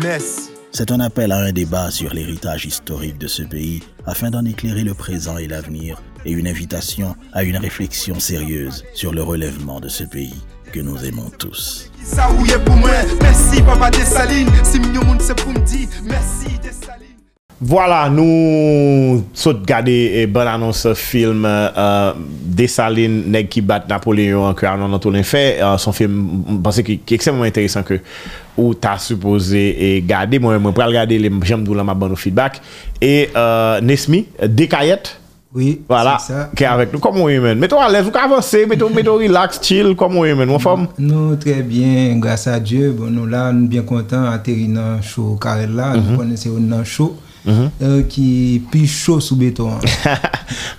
[0.00, 4.44] Metz, C'est un appel à un débat sur l'héritage historique de ce pays afin d'en
[4.44, 9.80] éclairer le présent et l'avenir et une invitation à une réflexion sérieuse sur le relèvement
[9.80, 10.34] de ce pays
[10.72, 11.90] que nous aimons tous.
[17.62, 22.16] Voilà, nou sot gade e ban anons film euh,
[22.58, 25.44] Desaline, Neg ki bat Napoléon an kwe anon an tonen fe.
[25.78, 26.18] Son film,
[26.58, 28.00] mpase ki eksemman interesan ke
[28.58, 30.42] ou ta suppose e gade.
[30.42, 32.58] Mwen pral gade, jem dou la ma ban nou feedback.
[32.98, 33.28] E
[33.86, 35.21] Nesmi, Dekayet.
[35.54, 35.82] Oui.
[35.88, 36.18] Voilà.
[36.56, 36.98] Qui est avec nous.
[36.98, 40.48] Comment est même Mettons à l'aise, vous avancez, mettons, mettons relax, chill, comment est même
[40.48, 42.92] Mon femme Nous, très bien, grâce à Dieu.
[42.92, 45.94] Bon, nous là, nous bien contents, atterri dans le show Karel là.
[45.94, 46.16] Nous mhm.
[46.16, 47.16] connaissons un show.
[47.42, 49.80] Ki pi chou sou beton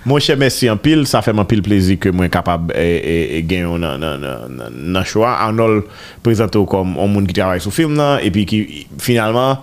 [0.08, 3.66] Mwen chè mèsi an pil Sa fèm an pil plezi ke mwen kapab E gen
[3.66, 5.82] yon nan choua Anol
[6.24, 8.62] prezento kom On moun ki travay sou film nan E pi ki
[8.96, 9.60] finalman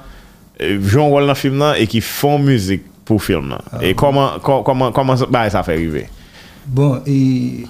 [0.62, 3.56] euh, Joun wòl nan film nan E ki fon müzik pour le film.
[3.72, 4.00] Ah, et bon.
[4.00, 4.30] comment,
[4.64, 6.08] comment, comment bah, ça e fait arriver
[6.68, 7.66] Bon, et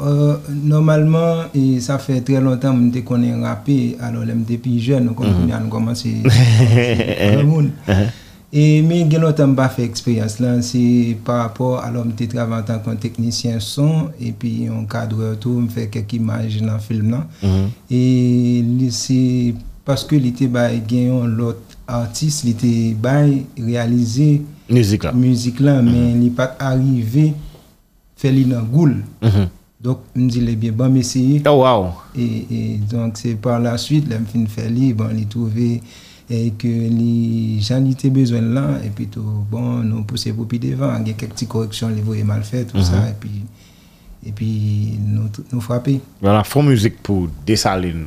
[0.00, 5.24] euh, normalement, et ça fait très longtemps qu'on est rappé, alors même depuis jeune, on
[5.24, 5.54] mm -hmm.
[5.54, 7.70] a commencé le monde.
[7.88, 8.08] Uh-huh.
[8.50, 12.60] Et mais j'ai longtemps pas fait expérience là, c'est par rapport à l'homme qui travaille
[12.60, 16.72] en tant que technicien son et puis on cadre tout, on fait quelques images dans
[16.74, 17.26] le film là.
[17.42, 17.68] Mm -hmm.
[17.90, 25.12] Et c'est parce que l'été bah, gagne l'autre artist li te bay realize müzik la,
[25.12, 25.92] music la mm -hmm.
[25.92, 27.32] men li pat arrive
[28.16, 28.90] fe li nan goul
[29.22, 29.46] mm -hmm.
[29.80, 31.92] dok m di le bien ban m eseye oh, wow.
[32.14, 35.80] e, e donk se par la suite la m fin fe li bon li touve
[36.28, 40.44] e eh, ke li jan li te bezwen lan e pito bon nou puse pou
[40.44, 42.90] pi devan gen kek ti koreksyon li voye mal fe tout mm -hmm.
[42.90, 43.28] sa e pi
[44.26, 46.00] et puis nous, nous frapper.
[46.20, 48.04] Voilà, font musique pour Dessalines.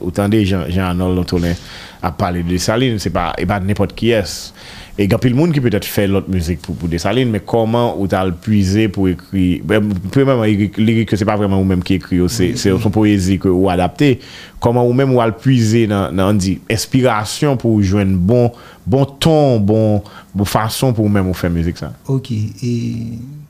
[0.00, 1.54] Autant de gens, Jean-Arnold Antonin
[2.02, 4.52] a parlé de Dessalines, c'est pas, et pas n'importe qui est.
[4.98, 7.30] Et il y a plein de monde qui peut-être fait l'autre musique pour, pour Dessalines,
[7.30, 9.62] mais comment ou t'as puisé pour écrire,
[10.10, 14.20] premièrement, lyrique, c'est pas vraiment vous-même qui écrit, c'est son poésie que vous adaptez.
[14.60, 18.52] Comment vous-même ou puiser dans, dans, dit, inspiration pour joindre bon,
[18.86, 20.02] bon ton, bon,
[20.34, 21.92] bon façon pour vous-même vous faire musique ça.
[22.08, 22.96] Ok, et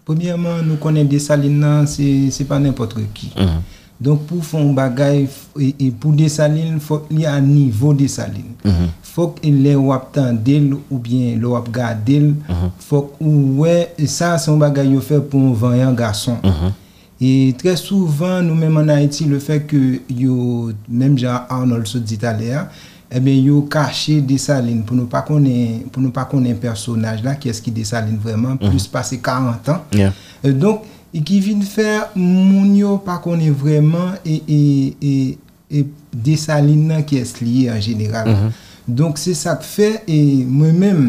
[0.06, 3.32] premièrement, nous connaissons Dessalines, c'est pas n'importe qui.
[3.36, 3.60] Mm
[3.98, 7.92] Donc pour faire un bagage, et, pour Dessalines, il faut qu'il y ait un niveau
[7.94, 8.54] Dessalines.
[8.64, 8.88] Mm -hmm.
[9.16, 12.70] Fok le wap tan del ou bien le wap ga del, mhm.
[12.78, 16.36] fok ou we, sa son bagay yo fe pou vanyan gason.
[16.44, 16.72] Mhm.
[17.18, 22.22] E tre souvan nou menman a iti le ke yo, menm jan Arnold sou dit
[22.24, 22.68] ale ya,
[23.12, 28.88] ebe yo kache desaline pou nou pa konen personaj la, ki eski desaline vreman, plus
[28.90, 30.14] pase 40 an.
[30.58, 37.36] Donk, e ki vin fe moun yo pa konen vreman, e desaline nan ki es
[37.42, 38.28] liye an general.
[38.32, 38.52] Mhm.
[38.86, 41.00] Donk se sa k fe, e mwen men,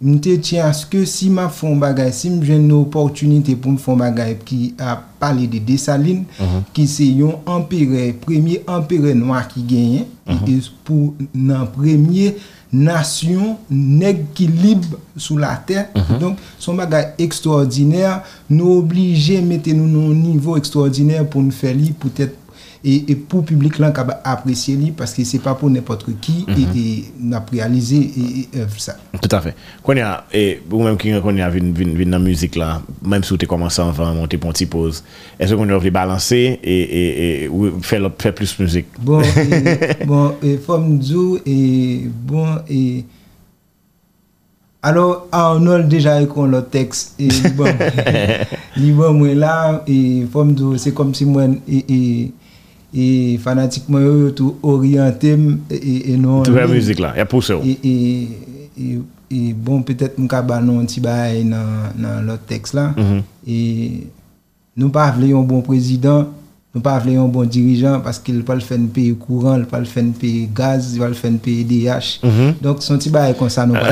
[0.00, 4.00] mte tjen aske si ma fon bagay, si m jen nou opportunite pou m fon
[4.00, 6.62] bagay ki a pale de Desaline, uh -huh.
[6.72, 10.46] ki se yon empire, premye empire noa ki genyen, uh mhm.
[10.46, 10.70] -huh.
[10.84, 12.34] pou nan premye
[12.72, 14.84] nasyon neg ki lib
[15.16, 16.00] sou la ter, mhm.
[16.00, 16.18] uh -huh.
[16.18, 21.92] donk son bagay ekstraordiner, nou oblije mette nou nou nivou ekstraordiner pou nou fe li,
[21.92, 22.39] pou tèt
[22.82, 23.92] et, et pour le public là
[24.24, 26.78] apprécier lui parce que c'est pas pour n'importe qui mm -hmm.
[26.78, 28.96] et, n'a réalisé et ça.
[29.20, 29.54] Tout à fait.
[29.82, 33.22] Quand y a et vous même qui quand y a vinn dans musique là même
[33.22, 35.04] si tu commencé avant monter pour petit pause
[35.38, 37.50] est-ce qu'on devrait balancer et, et, et
[37.82, 38.86] faire faire plus musique?
[38.98, 41.00] Bon et, bon et forme
[41.46, 43.04] et bon et
[44.82, 47.68] alors Arnold déjà écrit le texte et bon
[49.20, 52.32] moi là et forme c'est comme si moi et,
[52.92, 56.42] et E fanatikman yo yo tou oryantem e, non...
[56.42, 57.62] Tou ve müzik la, ya pou se ou.
[59.30, 62.88] E bon, petet mou ka banon ti bay nan lot tekst la.
[62.96, 63.20] Mm-hmm.
[63.46, 63.58] E
[64.74, 66.34] nou pa vle yon bon prezident,
[66.70, 70.12] Nou pa vle yon bon dirijan paske l pal fen peye kouran, l pal fen
[70.14, 72.20] peye gaz, l pal fen peye DH.
[72.22, 72.52] Mm -hmm.
[72.62, 73.90] Donk son ti ba kon sa nou pa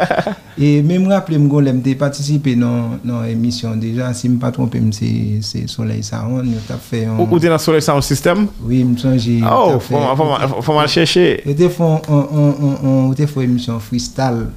[0.60, 4.36] e mè m raple m gon lè te patisipe nan, nan emisyon deja, si m
[4.38, 7.16] pa trompe m se, se Soleil Saron, yo tap fè yon...
[7.16, 8.48] Ou, ou te nan Soleil Saron System?
[8.66, 9.40] Oui, m sonje...
[9.40, 11.40] Oh, fò man chèche.
[11.46, 14.50] Yo te fò emisyon freestyle.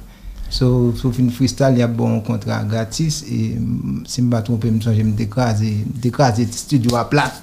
[0.50, 3.56] So, so fin freestyle, y ap bon kontra gratis, e
[4.06, 5.72] si m pa trompe m sonje m dekraze,
[6.04, 7.40] dekraze studio a plat.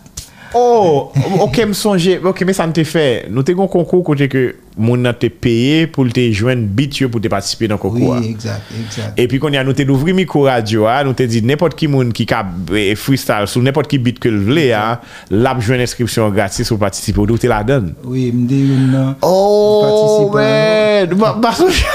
[0.58, 4.42] Oh, ok msonje, ok mè sa mte fè, nou te kon konkou kote ke
[4.76, 8.20] moun nan te peye pou te jwen bit yo pou te patisipe nan konkou a.
[8.20, 9.20] Oui, exact, exact.
[9.20, 11.88] E pi kon ya nou te louvri mikou radyo a, nou te di nepot ki
[11.92, 12.44] moun ki ka
[12.76, 14.86] e, freestyle sou nepot ki bit ke l vle a,
[15.32, 17.94] lap jwen inskripsyon gratis ou patisipe ou nou te la den.
[18.04, 19.16] Oui, mde yon nan.
[19.24, 21.88] Oh, men, basouche.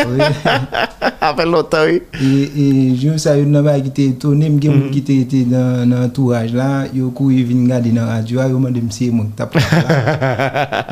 [0.00, 0.24] Oui.
[1.30, 1.34] Oui.
[1.34, 2.00] Apel lotan, oui.
[2.18, 2.64] E, e
[2.98, 4.80] joun sa yon nan ba ki te etonem gen Mm-hmm.
[4.82, 8.40] moun ki te ete nan nan entourage la, yo kou yon vin gade nan radio
[8.42, 9.62] a, yo man de mse moun tap la.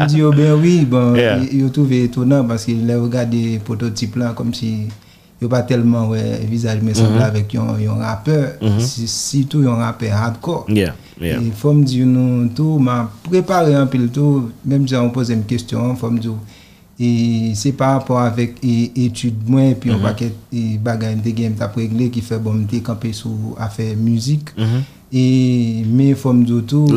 [0.04, 1.42] M di yo ben oui, bon, Yeah.
[1.52, 4.88] yo touve etonan paske le yo gade prototype la kom si
[5.40, 6.20] yo pa telman we
[6.50, 7.28] visaj me semble Mm-hmm.
[7.28, 10.66] avèk yon, yon rapper, si, si tou yon rapper hardcore.
[10.68, 11.42] Yeah, yeah.
[11.42, 15.42] E fòm di yon nou tou, ma prepare an pil tou, mèm jan pose m
[15.48, 16.38] kestyon, fòm di yo,
[16.98, 20.06] E se pa rapor avek e, etude mwen, pi yon mhm.
[20.08, 24.50] paket e bagay mte gen mta pregle ki fe bon mte kampe sou afe müzik.
[24.58, 24.86] Mhm.
[25.08, 25.26] E
[25.86, 26.90] me fom zotou,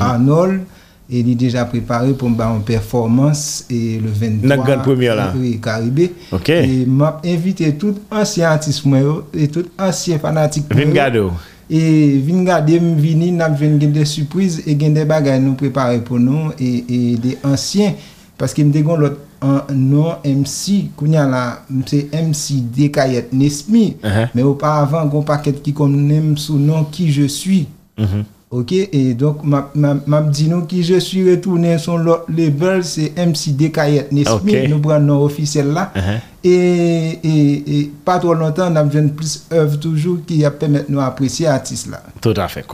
[0.00, 0.80] anol, mhm.
[1.12, 4.48] e li deja prepare pou mba an performans e le 23.
[4.48, 5.28] Nèk gwen premier la.
[5.36, 6.08] Oui, Karibé.
[6.32, 6.48] Ok.
[6.56, 10.94] E map invite tout ansyen artist mwen yo, e tout ansyen fanatik mwen yo.
[10.94, 11.26] Vingado.
[11.72, 15.60] E vin gade m vini, nap ven gen de sürpriz e gen de bagay nou
[15.60, 17.94] prepare pou nou e, e de ansyen
[18.40, 24.28] Paske mde gon lot an non MC, kounya la, mse MC Dekayet Nesmi, uh -huh.
[24.34, 27.66] men ou pa avan gon paket ki kon nem sou non ki je suis.
[27.98, 28.24] Uh -huh.
[28.52, 32.84] Ok, e donk map ma, ma di nou ki je suis retounen son lot label,
[32.84, 34.68] se MC Dekayet Nesmi, okay.
[34.68, 35.90] nou pran non ofisel la.
[35.94, 36.20] Uh -huh.
[36.44, 41.00] E, e, e pa tro lontan nam ven plus ev toujou ki ap pemet nou
[41.00, 42.02] apresye artist la.
[42.20, 42.64] Tout afe,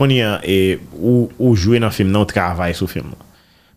[0.43, 3.28] e, ou, ou jwe nan film nan, ou travay sou film nan?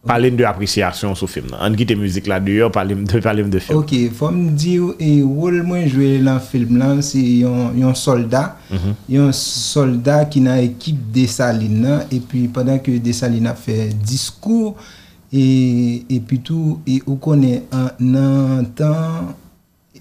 [0.05, 1.47] Parlez-nous de l'appréciation sur le film.
[1.61, 3.79] On quitte la musique là dehors, parlez-nous de, parlez de film.
[3.79, 7.95] Ok, il faut me dire, et rôle moi joué dans le film là, c'est un
[7.95, 8.57] soldat.
[8.73, 9.21] Mm-hmm.
[9.21, 12.01] Un soldat qui est dans l'équipe des Salines.
[12.11, 14.75] Et puis pendant que des Salines a fait discours,
[15.33, 19.37] et, et puis tout, et on connaît un temps,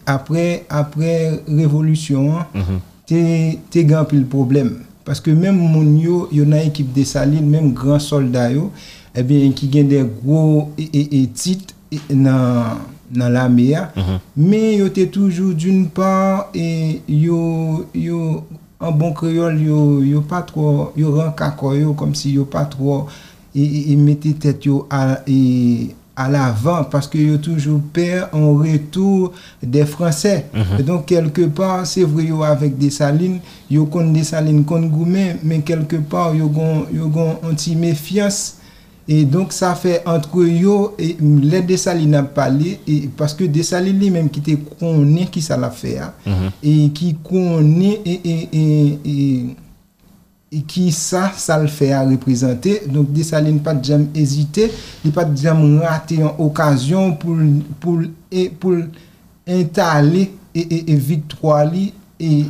[0.08, 2.80] après, après révolution, mm-hmm.
[3.06, 4.80] tu t'es grand le problème.
[5.06, 8.72] Parce que même mon yo, yo dans l'équipe des Salines, même grand soldat yo,
[9.18, 13.90] ebyen ki gen de gro e, e, e tit e, nan, nan la mea,
[14.36, 18.44] men yo te toujou d'une part, e yo, yo,
[18.82, 22.64] an bon kreol, yo, yo pa tro, yo ran kako yo, kom si yo pa
[22.72, 23.06] tro,
[23.52, 28.30] e, e, e mette tet yo a, e, à l'avant parce que yo toujours perd
[28.34, 29.32] en retour
[29.64, 30.46] des Français.
[30.78, 34.82] Et donc quelque part, c'est vrai yo avec des salines, yo kon des salines kon
[34.82, 37.76] goumen, mais quelque part yo gon yo gon anti
[39.10, 44.12] E donk sa fe antre yo, e, le Desali nan pale, e, paske Desali li
[44.14, 46.52] menm ki te konen ki sa la fe a, mm -hmm.
[46.62, 47.98] e ki konen
[50.52, 54.72] e ki sa sa l fe a reprezente, donk Desali ni pat jam ezite,
[55.04, 57.36] ni pat jam rate an okasyon pou,
[57.80, 58.02] pou,
[58.60, 58.78] pou
[59.48, 62.46] entale e vitwa li e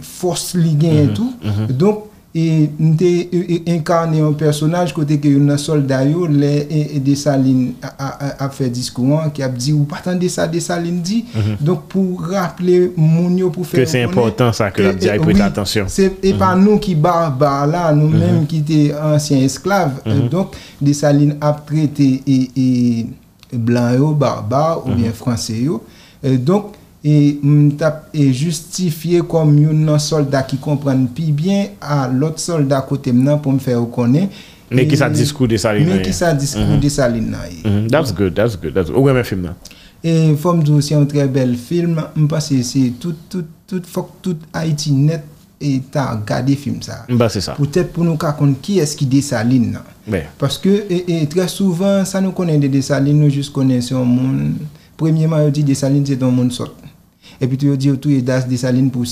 [0.00, 1.10] fos li gen mm-hmm.
[1.10, 1.32] etou.
[1.42, 1.72] Mm -hmm.
[1.76, 6.48] Donk E nte e, e, inkarne yon personaj kote ke yon nan solday yo le
[6.66, 11.20] e, e desaline ap fe diskouan ki ap di ou patan de sa desaline di.
[11.28, 11.62] Mm -hmm.
[11.62, 13.78] Donk pou rappele moun yo pou fe...
[13.78, 15.86] Ke se important sa ke ap di ay prete atensyon.
[15.86, 18.46] Se e pa nou ki barbar la, nou menm mm -hmm.
[18.50, 18.80] ki te
[19.14, 20.02] ansyen esklave.
[20.02, 20.28] Mm -hmm.
[20.34, 25.84] Donk desaline ap prete e, e blan yo, barbar ou bien franse yo.
[26.24, 26.82] Euh, donk...
[27.04, 32.80] e mtap e justifiye kom yon nan solda ki kompran pi bien a lot solda
[32.88, 34.30] kote mnan pou m fè ou konen.
[34.74, 36.00] Men ki sa diskou de salin nan ye.
[36.00, 36.80] Men ki sa diskou mm -hmm.
[36.80, 37.60] de salin nan ye.
[37.60, 37.90] Mm -hmm.
[37.92, 38.72] That's good, that's good.
[38.74, 38.90] That's...
[38.90, 39.60] Ou wè men film nan?
[40.04, 44.08] E fòm djou si yon tre bel film, m pase se tout, tout, tout, fòk
[44.20, 45.24] tout Haiti net
[45.60, 47.04] e ta gade film sa.
[47.08, 47.54] Mm, ba se sa.
[47.56, 49.82] Poutèp pou nou kakon ki eski de salin nan.
[50.04, 50.20] Be.
[50.40, 53.94] Paske e, e tre souvan sa nou konen de de salin nou jous konen se
[53.94, 54.56] yon moun.
[55.00, 56.83] Premyeman yo di de salin se ton moun sot.
[57.40, 59.06] epi tou yo di yo tou ye das desaline pou,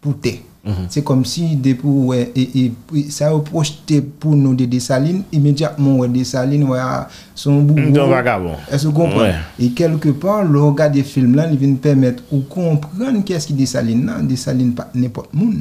[0.00, 0.38] pou te.
[0.66, 0.86] Te.
[0.88, 5.98] C'est comme si pour ouais, et, et, ça a projeté pour nous des Dessalines immédiatement
[5.98, 6.78] ouais, Dessalines ouais,
[7.34, 8.08] son bourreau.
[8.08, 8.54] Vagabond.
[8.70, 9.28] Est-ce que vous comprenez?
[9.30, 9.34] Ouais.
[9.60, 13.52] Et quelque part, le regard des films là, il vient permettre de comprendre qu'est-ce qui
[13.52, 14.20] Dessalines là.
[14.22, 15.60] Dessalines pas n'importe monde.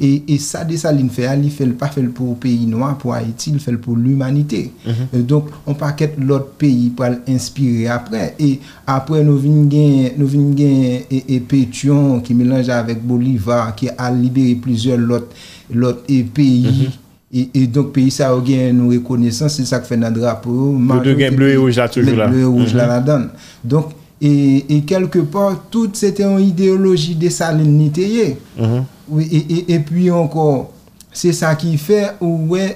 [0.00, 3.12] et, et ça, Dessalines fait, il fait le pas fait pour le pays noir, pour
[3.12, 4.72] Haïti, il fait le pour l'humanité.
[5.12, 8.34] Et donc, on paquet l'autre pays pour l'inspirer après.
[8.38, 9.68] Et après, nous venons
[10.16, 15.34] nous venons et, et Pétion qui mélange avec Bolivar, qui a libéré plizye lot,
[15.74, 16.92] lot e peyi, mm -hmm.
[17.32, 20.78] e, e donk peyi sa ou gen nou rekonesan, se sa k fè nan drapo,
[21.04, 22.26] le gen bleu e ouj la toujou la.
[22.26, 23.28] Le bleu e ouj la la dan.
[23.64, 28.36] Donk, e kelke por, tout se te an ideoloji de salinite ye.
[29.68, 30.66] E pi ankon,
[31.16, 32.74] Se sa ki fe ouwe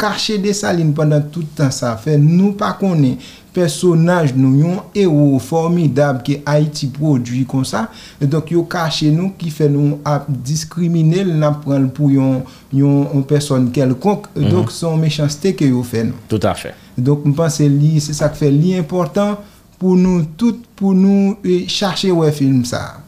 [0.00, 3.18] kache de saline pandan toutan sa fe nou pa konen
[3.54, 7.86] personaj nou yon ero formidab ki Haiti prodwi kon sa,
[8.18, 12.42] e donk yo kache nou ki fe nou ap diskrimine l nap pran pou yon,
[12.74, 14.50] yon, yon person kelkonk, mm -hmm.
[14.50, 16.18] donk son mechanste ke yo fe nou.
[16.28, 16.74] Tout a fe.
[16.96, 19.38] Donk mpense li, se sa ke fe li important
[19.78, 23.00] pou nou tout, pou nou e, chache we film sa.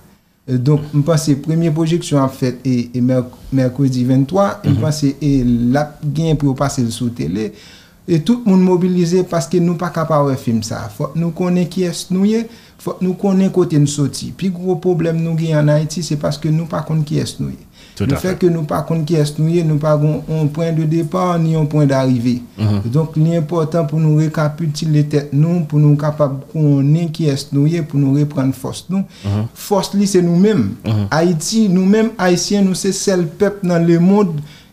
[0.46, 5.16] E, donk mpense premye projeksyon ap fet e, e merkwedi 23, mpense mhm.
[5.16, 5.26] mm -hmm.
[5.26, 7.52] e lap gen pou yo pase sou tele,
[8.06, 10.84] E tout moun mobilize paske nou pa kapawe film sa.
[10.94, 12.44] Fok nou konen ki es nou ye,
[12.78, 14.28] fok nou konen kote nou soti.
[14.38, 17.50] Pi gro problem nou gen an Haiti, se paske nou pa konen ki es nou
[17.50, 17.64] ye.
[17.96, 20.46] Tout le fek ke nou pa konen ki es nou ye, nou pa konen on
[20.54, 22.36] pren de depan, ni on pren de arrive.
[22.54, 22.92] Mm -hmm.
[22.94, 27.66] Donk li important pou nou rekapitile tet nou, pou nou kapab konen ki es nou
[27.66, 29.00] ye, pou nou repren fos nou.
[29.00, 29.48] Mm -hmm.
[29.54, 30.58] Fos li se nou men.
[30.58, 31.08] Mm -hmm.
[31.10, 34.28] Haiti, nou men Haitien, nou se sel pep nan le mod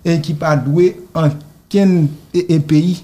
[0.06, 1.32] e ki pa dwe an
[1.68, 2.98] ken e, e peyi.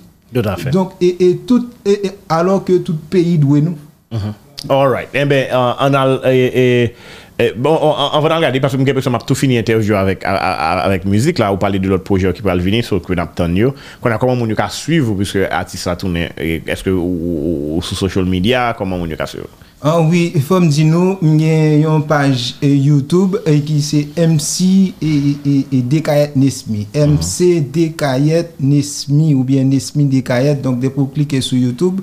[0.72, 3.78] Donc, et, et tout, et, et, alors que tout pays doit nous.
[4.12, 4.34] Mm -hmm.
[4.68, 5.08] All right.
[5.14, 6.20] Eh bien, euh, on a...
[6.26, 6.94] Eh,
[7.42, 11.06] eh, bon, on, on, va regarder parce que je vais tout fini l'interview avec, avec
[11.06, 13.14] musique là, ou parler de l'autre projet qui va venir, sur que
[13.48, 17.78] nous Qu'on a comment on peut suivre, puisque artiste a tourné, est-ce que ou, ou,
[17.78, 19.48] ou, social media, comment on peut suivre?
[19.82, 24.10] Ah oui, il faut me dire nous, il y a une page YouTube qui c'est
[24.18, 26.86] MC et, et, et Dekayet Nesmi.
[26.94, 30.56] MC Dekayet Nesmi ou bien Nesmi Dekayet.
[30.56, 32.02] Donc, dès pour cliquer sur YouTube,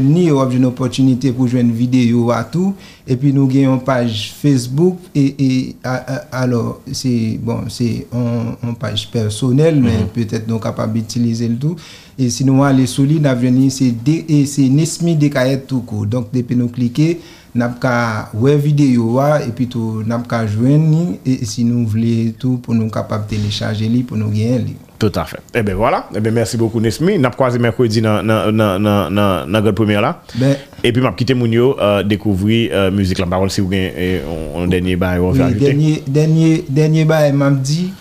[0.00, 2.74] ni vous avez une opportunité pour jouer une vidéo à tout.
[3.06, 4.98] Et puis, nous avons une page Facebook.
[5.14, 5.76] Et,
[6.32, 11.76] alors, c'est bon, c'est une page personnelle, mais peut-être nous capables d'utiliser le tout.
[12.18, 13.28] Et sinon, les solides,
[13.70, 15.84] c'est Nesmi Dekayet tout.
[16.06, 16.68] Donc, depuis nous
[17.54, 22.74] nous avons une vidéo et puis nous avons joindre et si nous voulons tout pour
[22.74, 24.76] nous capables de télécharger pour nous gagner.
[24.98, 25.38] Tout à fait.
[25.54, 26.08] Eh bien voilà.
[26.14, 27.18] Eh bien merci beaucoup Nesmi.
[27.18, 30.22] Nous avons croisé mercredi dans notre première là.
[30.34, 33.18] Ben, et puis, je vais quitter Mounio, euh, découvrir la euh, musique.
[33.18, 34.22] La parole, si vous avez
[34.56, 37.92] un dernier bail, oui, dernier, dernier, dernier bail, m'a dit,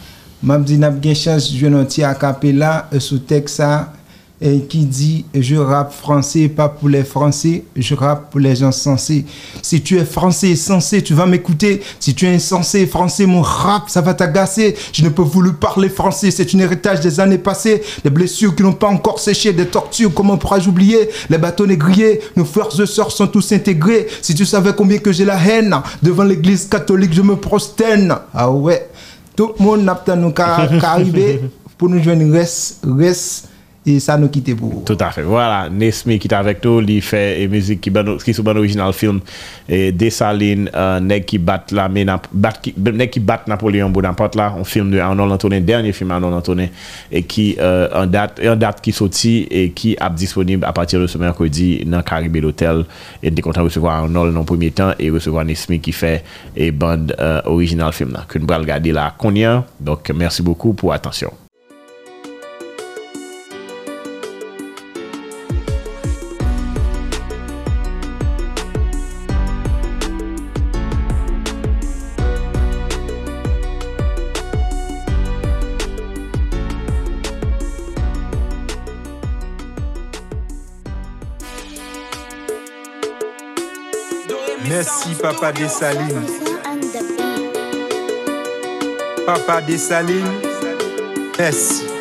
[0.43, 3.93] m'a dit, n'a pas chance jouer un petit acapella sous texte ça
[4.39, 8.71] et qui dit je rappe français pas pour les français je rappe pour les gens
[8.71, 9.25] sensés.
[9.61, 11.81] Si tu es français sensé tu vas m'écouter.
[11.99, 14.75] Si tu es insensé français mon rap ça va t'agacer.
[14.93, 17.81] Je ne peux vous le parler français c'est un héritage des années passées.
[18.03, 21.09] Des blessures qui n'ont pas encore séché des tortures comment pourrais-je oublier?
[21.29, 25.11] Les bateaux négriers nos frères et sœurs sont tous intégrés si tu savais combien que
[25.11, 28.15] j'ai la haine devant l'église catholique je me prosterne.
[28.33, 28.87] Ah ouais.
[29.35, 31.41] Tout le monde n'a pas nous arriver
[31.77, 32.31] pour nous joindre.
[32.33, 33.49] Reste reste
[33.87, 34.83] et ça nous quitte pour.
[34.83, 35.21] Tout à fait.
[35.21, 37.91] Voilà, Nesmi qui est avec nous, il fait et musique qui
[38.23, 39.21] qui sous original film
[39.69, 44.35] et Dessaline euh, nek qui bat la mais bat qui nek qui bat Napoléon Bonaparte
[44.35, 46.67] là, un film de Arnold Antonin, dernier film Arnold Antonin
[47.11, 50.99] et qui euh, en date en date qui sorti et qui est disponible à partir
[50.99, 52.83] de ce mercredi dans Caribbean Hotel
[53.23, 56.23] et des content de recevoir Arnold dans premier temps et recevoir Nesmi qui fait
[56.55, 59.33] et bande euh, original film là que nous allons regarder là qu'on
[59.79, 61.31] Donc merci beaucoup pour attention.
[85.39, 86.31] Papa Dessalines.
[89.23, 90.25] Papa Dessalines,
[91.37, 91.96] merci.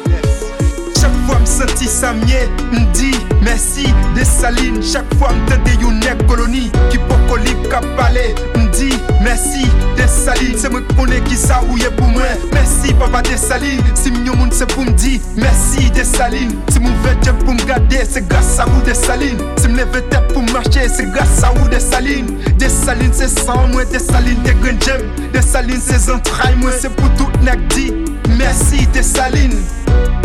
[1.46, 3.86] Senti sa mye, mdi, mersi.
[4.14, 6.66] Desaline, chak fwa mtende yon ek koloni.
[6.90, 8.90] Ki poko lip kap pale, mdi,
[9.24, 9.64] mersi.
[9.96, 12.46] Desaline, se mwen kone ki sa ouye pou mwen.
[12.52, 15.90] Mersi papa Desaline, si mnyo moun se pou mdi Mersi.
[15.96, 20.88] Desaline, si mwen veje pou mgade Se grasa ou Desaline, si mle vete pou mwache
[20.92, 26.58] Se grasa ou Desaline, Desaline se san mwen Desaline te gren jem, Desaline se zantray
[26.60, 27.90] mwen Se pou tout nek di,
[28.36, 28.86] mersi.
[28.96, 29.62] Desaline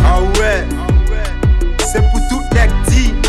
[0.02, 0.81] Awe, ah ouais.
[1.92, 3.21] C'est pour tout nèg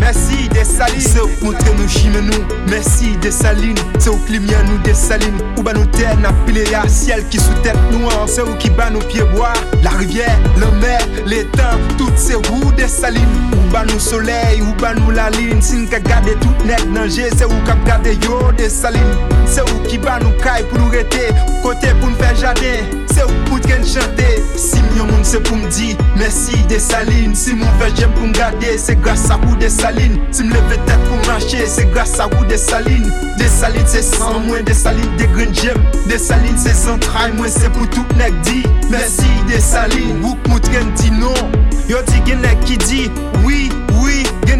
[0.00, 4.80] Mersi desaline Se ou kontre nou jime nou Mersi desaline Se ou klim yan nou
[4.86, 8.56] desaline Ou ba nou ten apile ya Siel ki sou tet nou an Se ou
[8.62, 9.52] ki ba nou pieboa
[9.84, 14.94] La rivyer, la mer, letan Tout se ou desaline Ou ba nou soley, ou ba
[14.96, 18.40] nou la line Sin ka gade tout net non, nanje Se ou kap gade yo
[18.58, 21.28] desaline Se ou ki ba nou kay pou nou rete
[21.60, 22.72] Kote pou nou fe jade
[23.12, 27.80] Se ou pou tken chante Si myon moun se pou mdi Mersi desaline Si moun
[27.82, 31.66] vejem pou m gade Se grasa pou desaline kaline Si m leve tet pou manche,
[31.66, 37.00] se grasa ou desaline Desaline se san mwen, desaline de green gem Desaline se san
[37.00, 41.58] trai mwen, se pou tout nek di Mersi desaline, wouk moutren di non
[41.90, 43.06] Yo di gen nek ki di,
[43.44, 43.66] oui.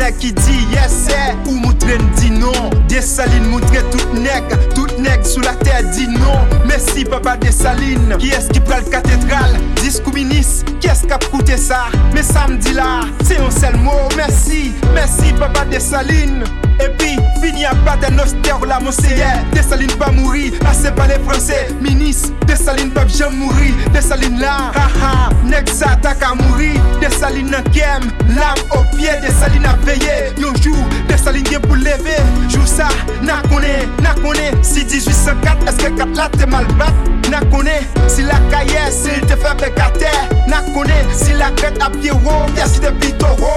[0.00, 2.70] Genek ki di yes, eh Ou moutren di non.
[2.88, 6.48] Desaline moutre tout nek Tout nek sou la ter di non.
[6.64, 12.72] Mersi papa desaline Ki eski pral katedral Diskou minis Ki eskap koute sa Me samdi
[12.78, 16.48] la Se yon sel mou Mersi, mersi papa desaline
[16.80, 21.18] E pi, fini a paten noster la monseye Desaline pa mouri, la se pa le
[21.26, 25.12] franse Minis, desaline pa jem mouri Desaline la, ha ha,
[25.44, 26.72] nek sa tak a mouri
[27.02, 30.76] Desaline nan kem, lam o pie Desaline a veye, yon jou
[31.08, 32.16] Desaline gen pou leve,
[32.48, 32.88] jou sa
[33.24, 33.72] Na kone,
[34.04, 37.76] na kone, si 1804 Eske kat la te mal bat Na kone,
[38.10, 40.12] si la kaye, si te fe bekate
[40.50, 43.54] Na kone, si la kret a pie wo Yasi de pito wo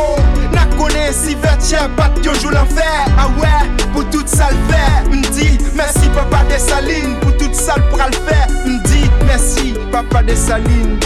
[0.55, 3.07] Na kone, si vertye bat yon jou l'enfer.
[3.17, 7.83] Ah ouais, pour tout ça le fait M'di, merci papa Desaline Pour tout ça le
[7.95, 10.99] pral fait M'di, merci papa Desaline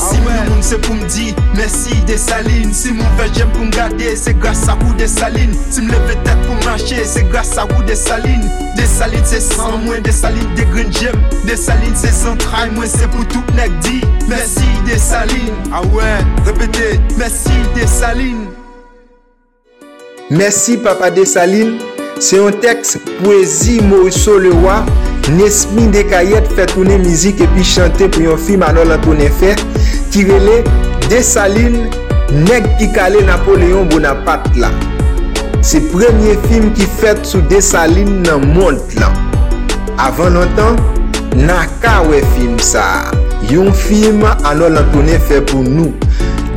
[0.00, 3.72] Si ah moun moun se pou mdi, mersi desaline Si moun ve jem pou m
[3.74, 8.48] gade, se grasa ou desaline Si m leve tet pou manche, se grasa ou desaline
[8.78, 13.28] Desaline se san mwen, desaline de gren jem Desaline se san trai mwen, se pou
[13.28, 18.48] tout nek di Mersi desaline, awe, ah repete, mersi desaline
[20.30, 21.76] Mersi papa desaline,
[22.22, 25.09] se yon teks poezi Moriso Leroy.
[25.30, 29.52] Nesmi Dekayet fè toune mizik epi chante pou yon fi Manol Antonen fè
[30.10, 30.56] kirele
[31.06, 31.84] Desaline
[32.48, 34.72] Neg Ikale Napoleon Bonaparte la.
[35.62, 39.14] Se premye film ki fèt sou Desaline nan mont lan.
[40.02, 40.80] Avan lontan,
[41.38, 42.86] nakawe film sa.
[43.52, 45.94] Yon film Manol Antonen fè pou nou.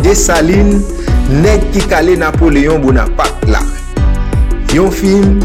[0.02, 0.82] Desaline
[1.44, 3.62] Neg Ikale Napoleon Bonaparte la.
[4.74, 5.38] Yon film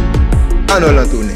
[0.71, 1.28] Manol Antonen.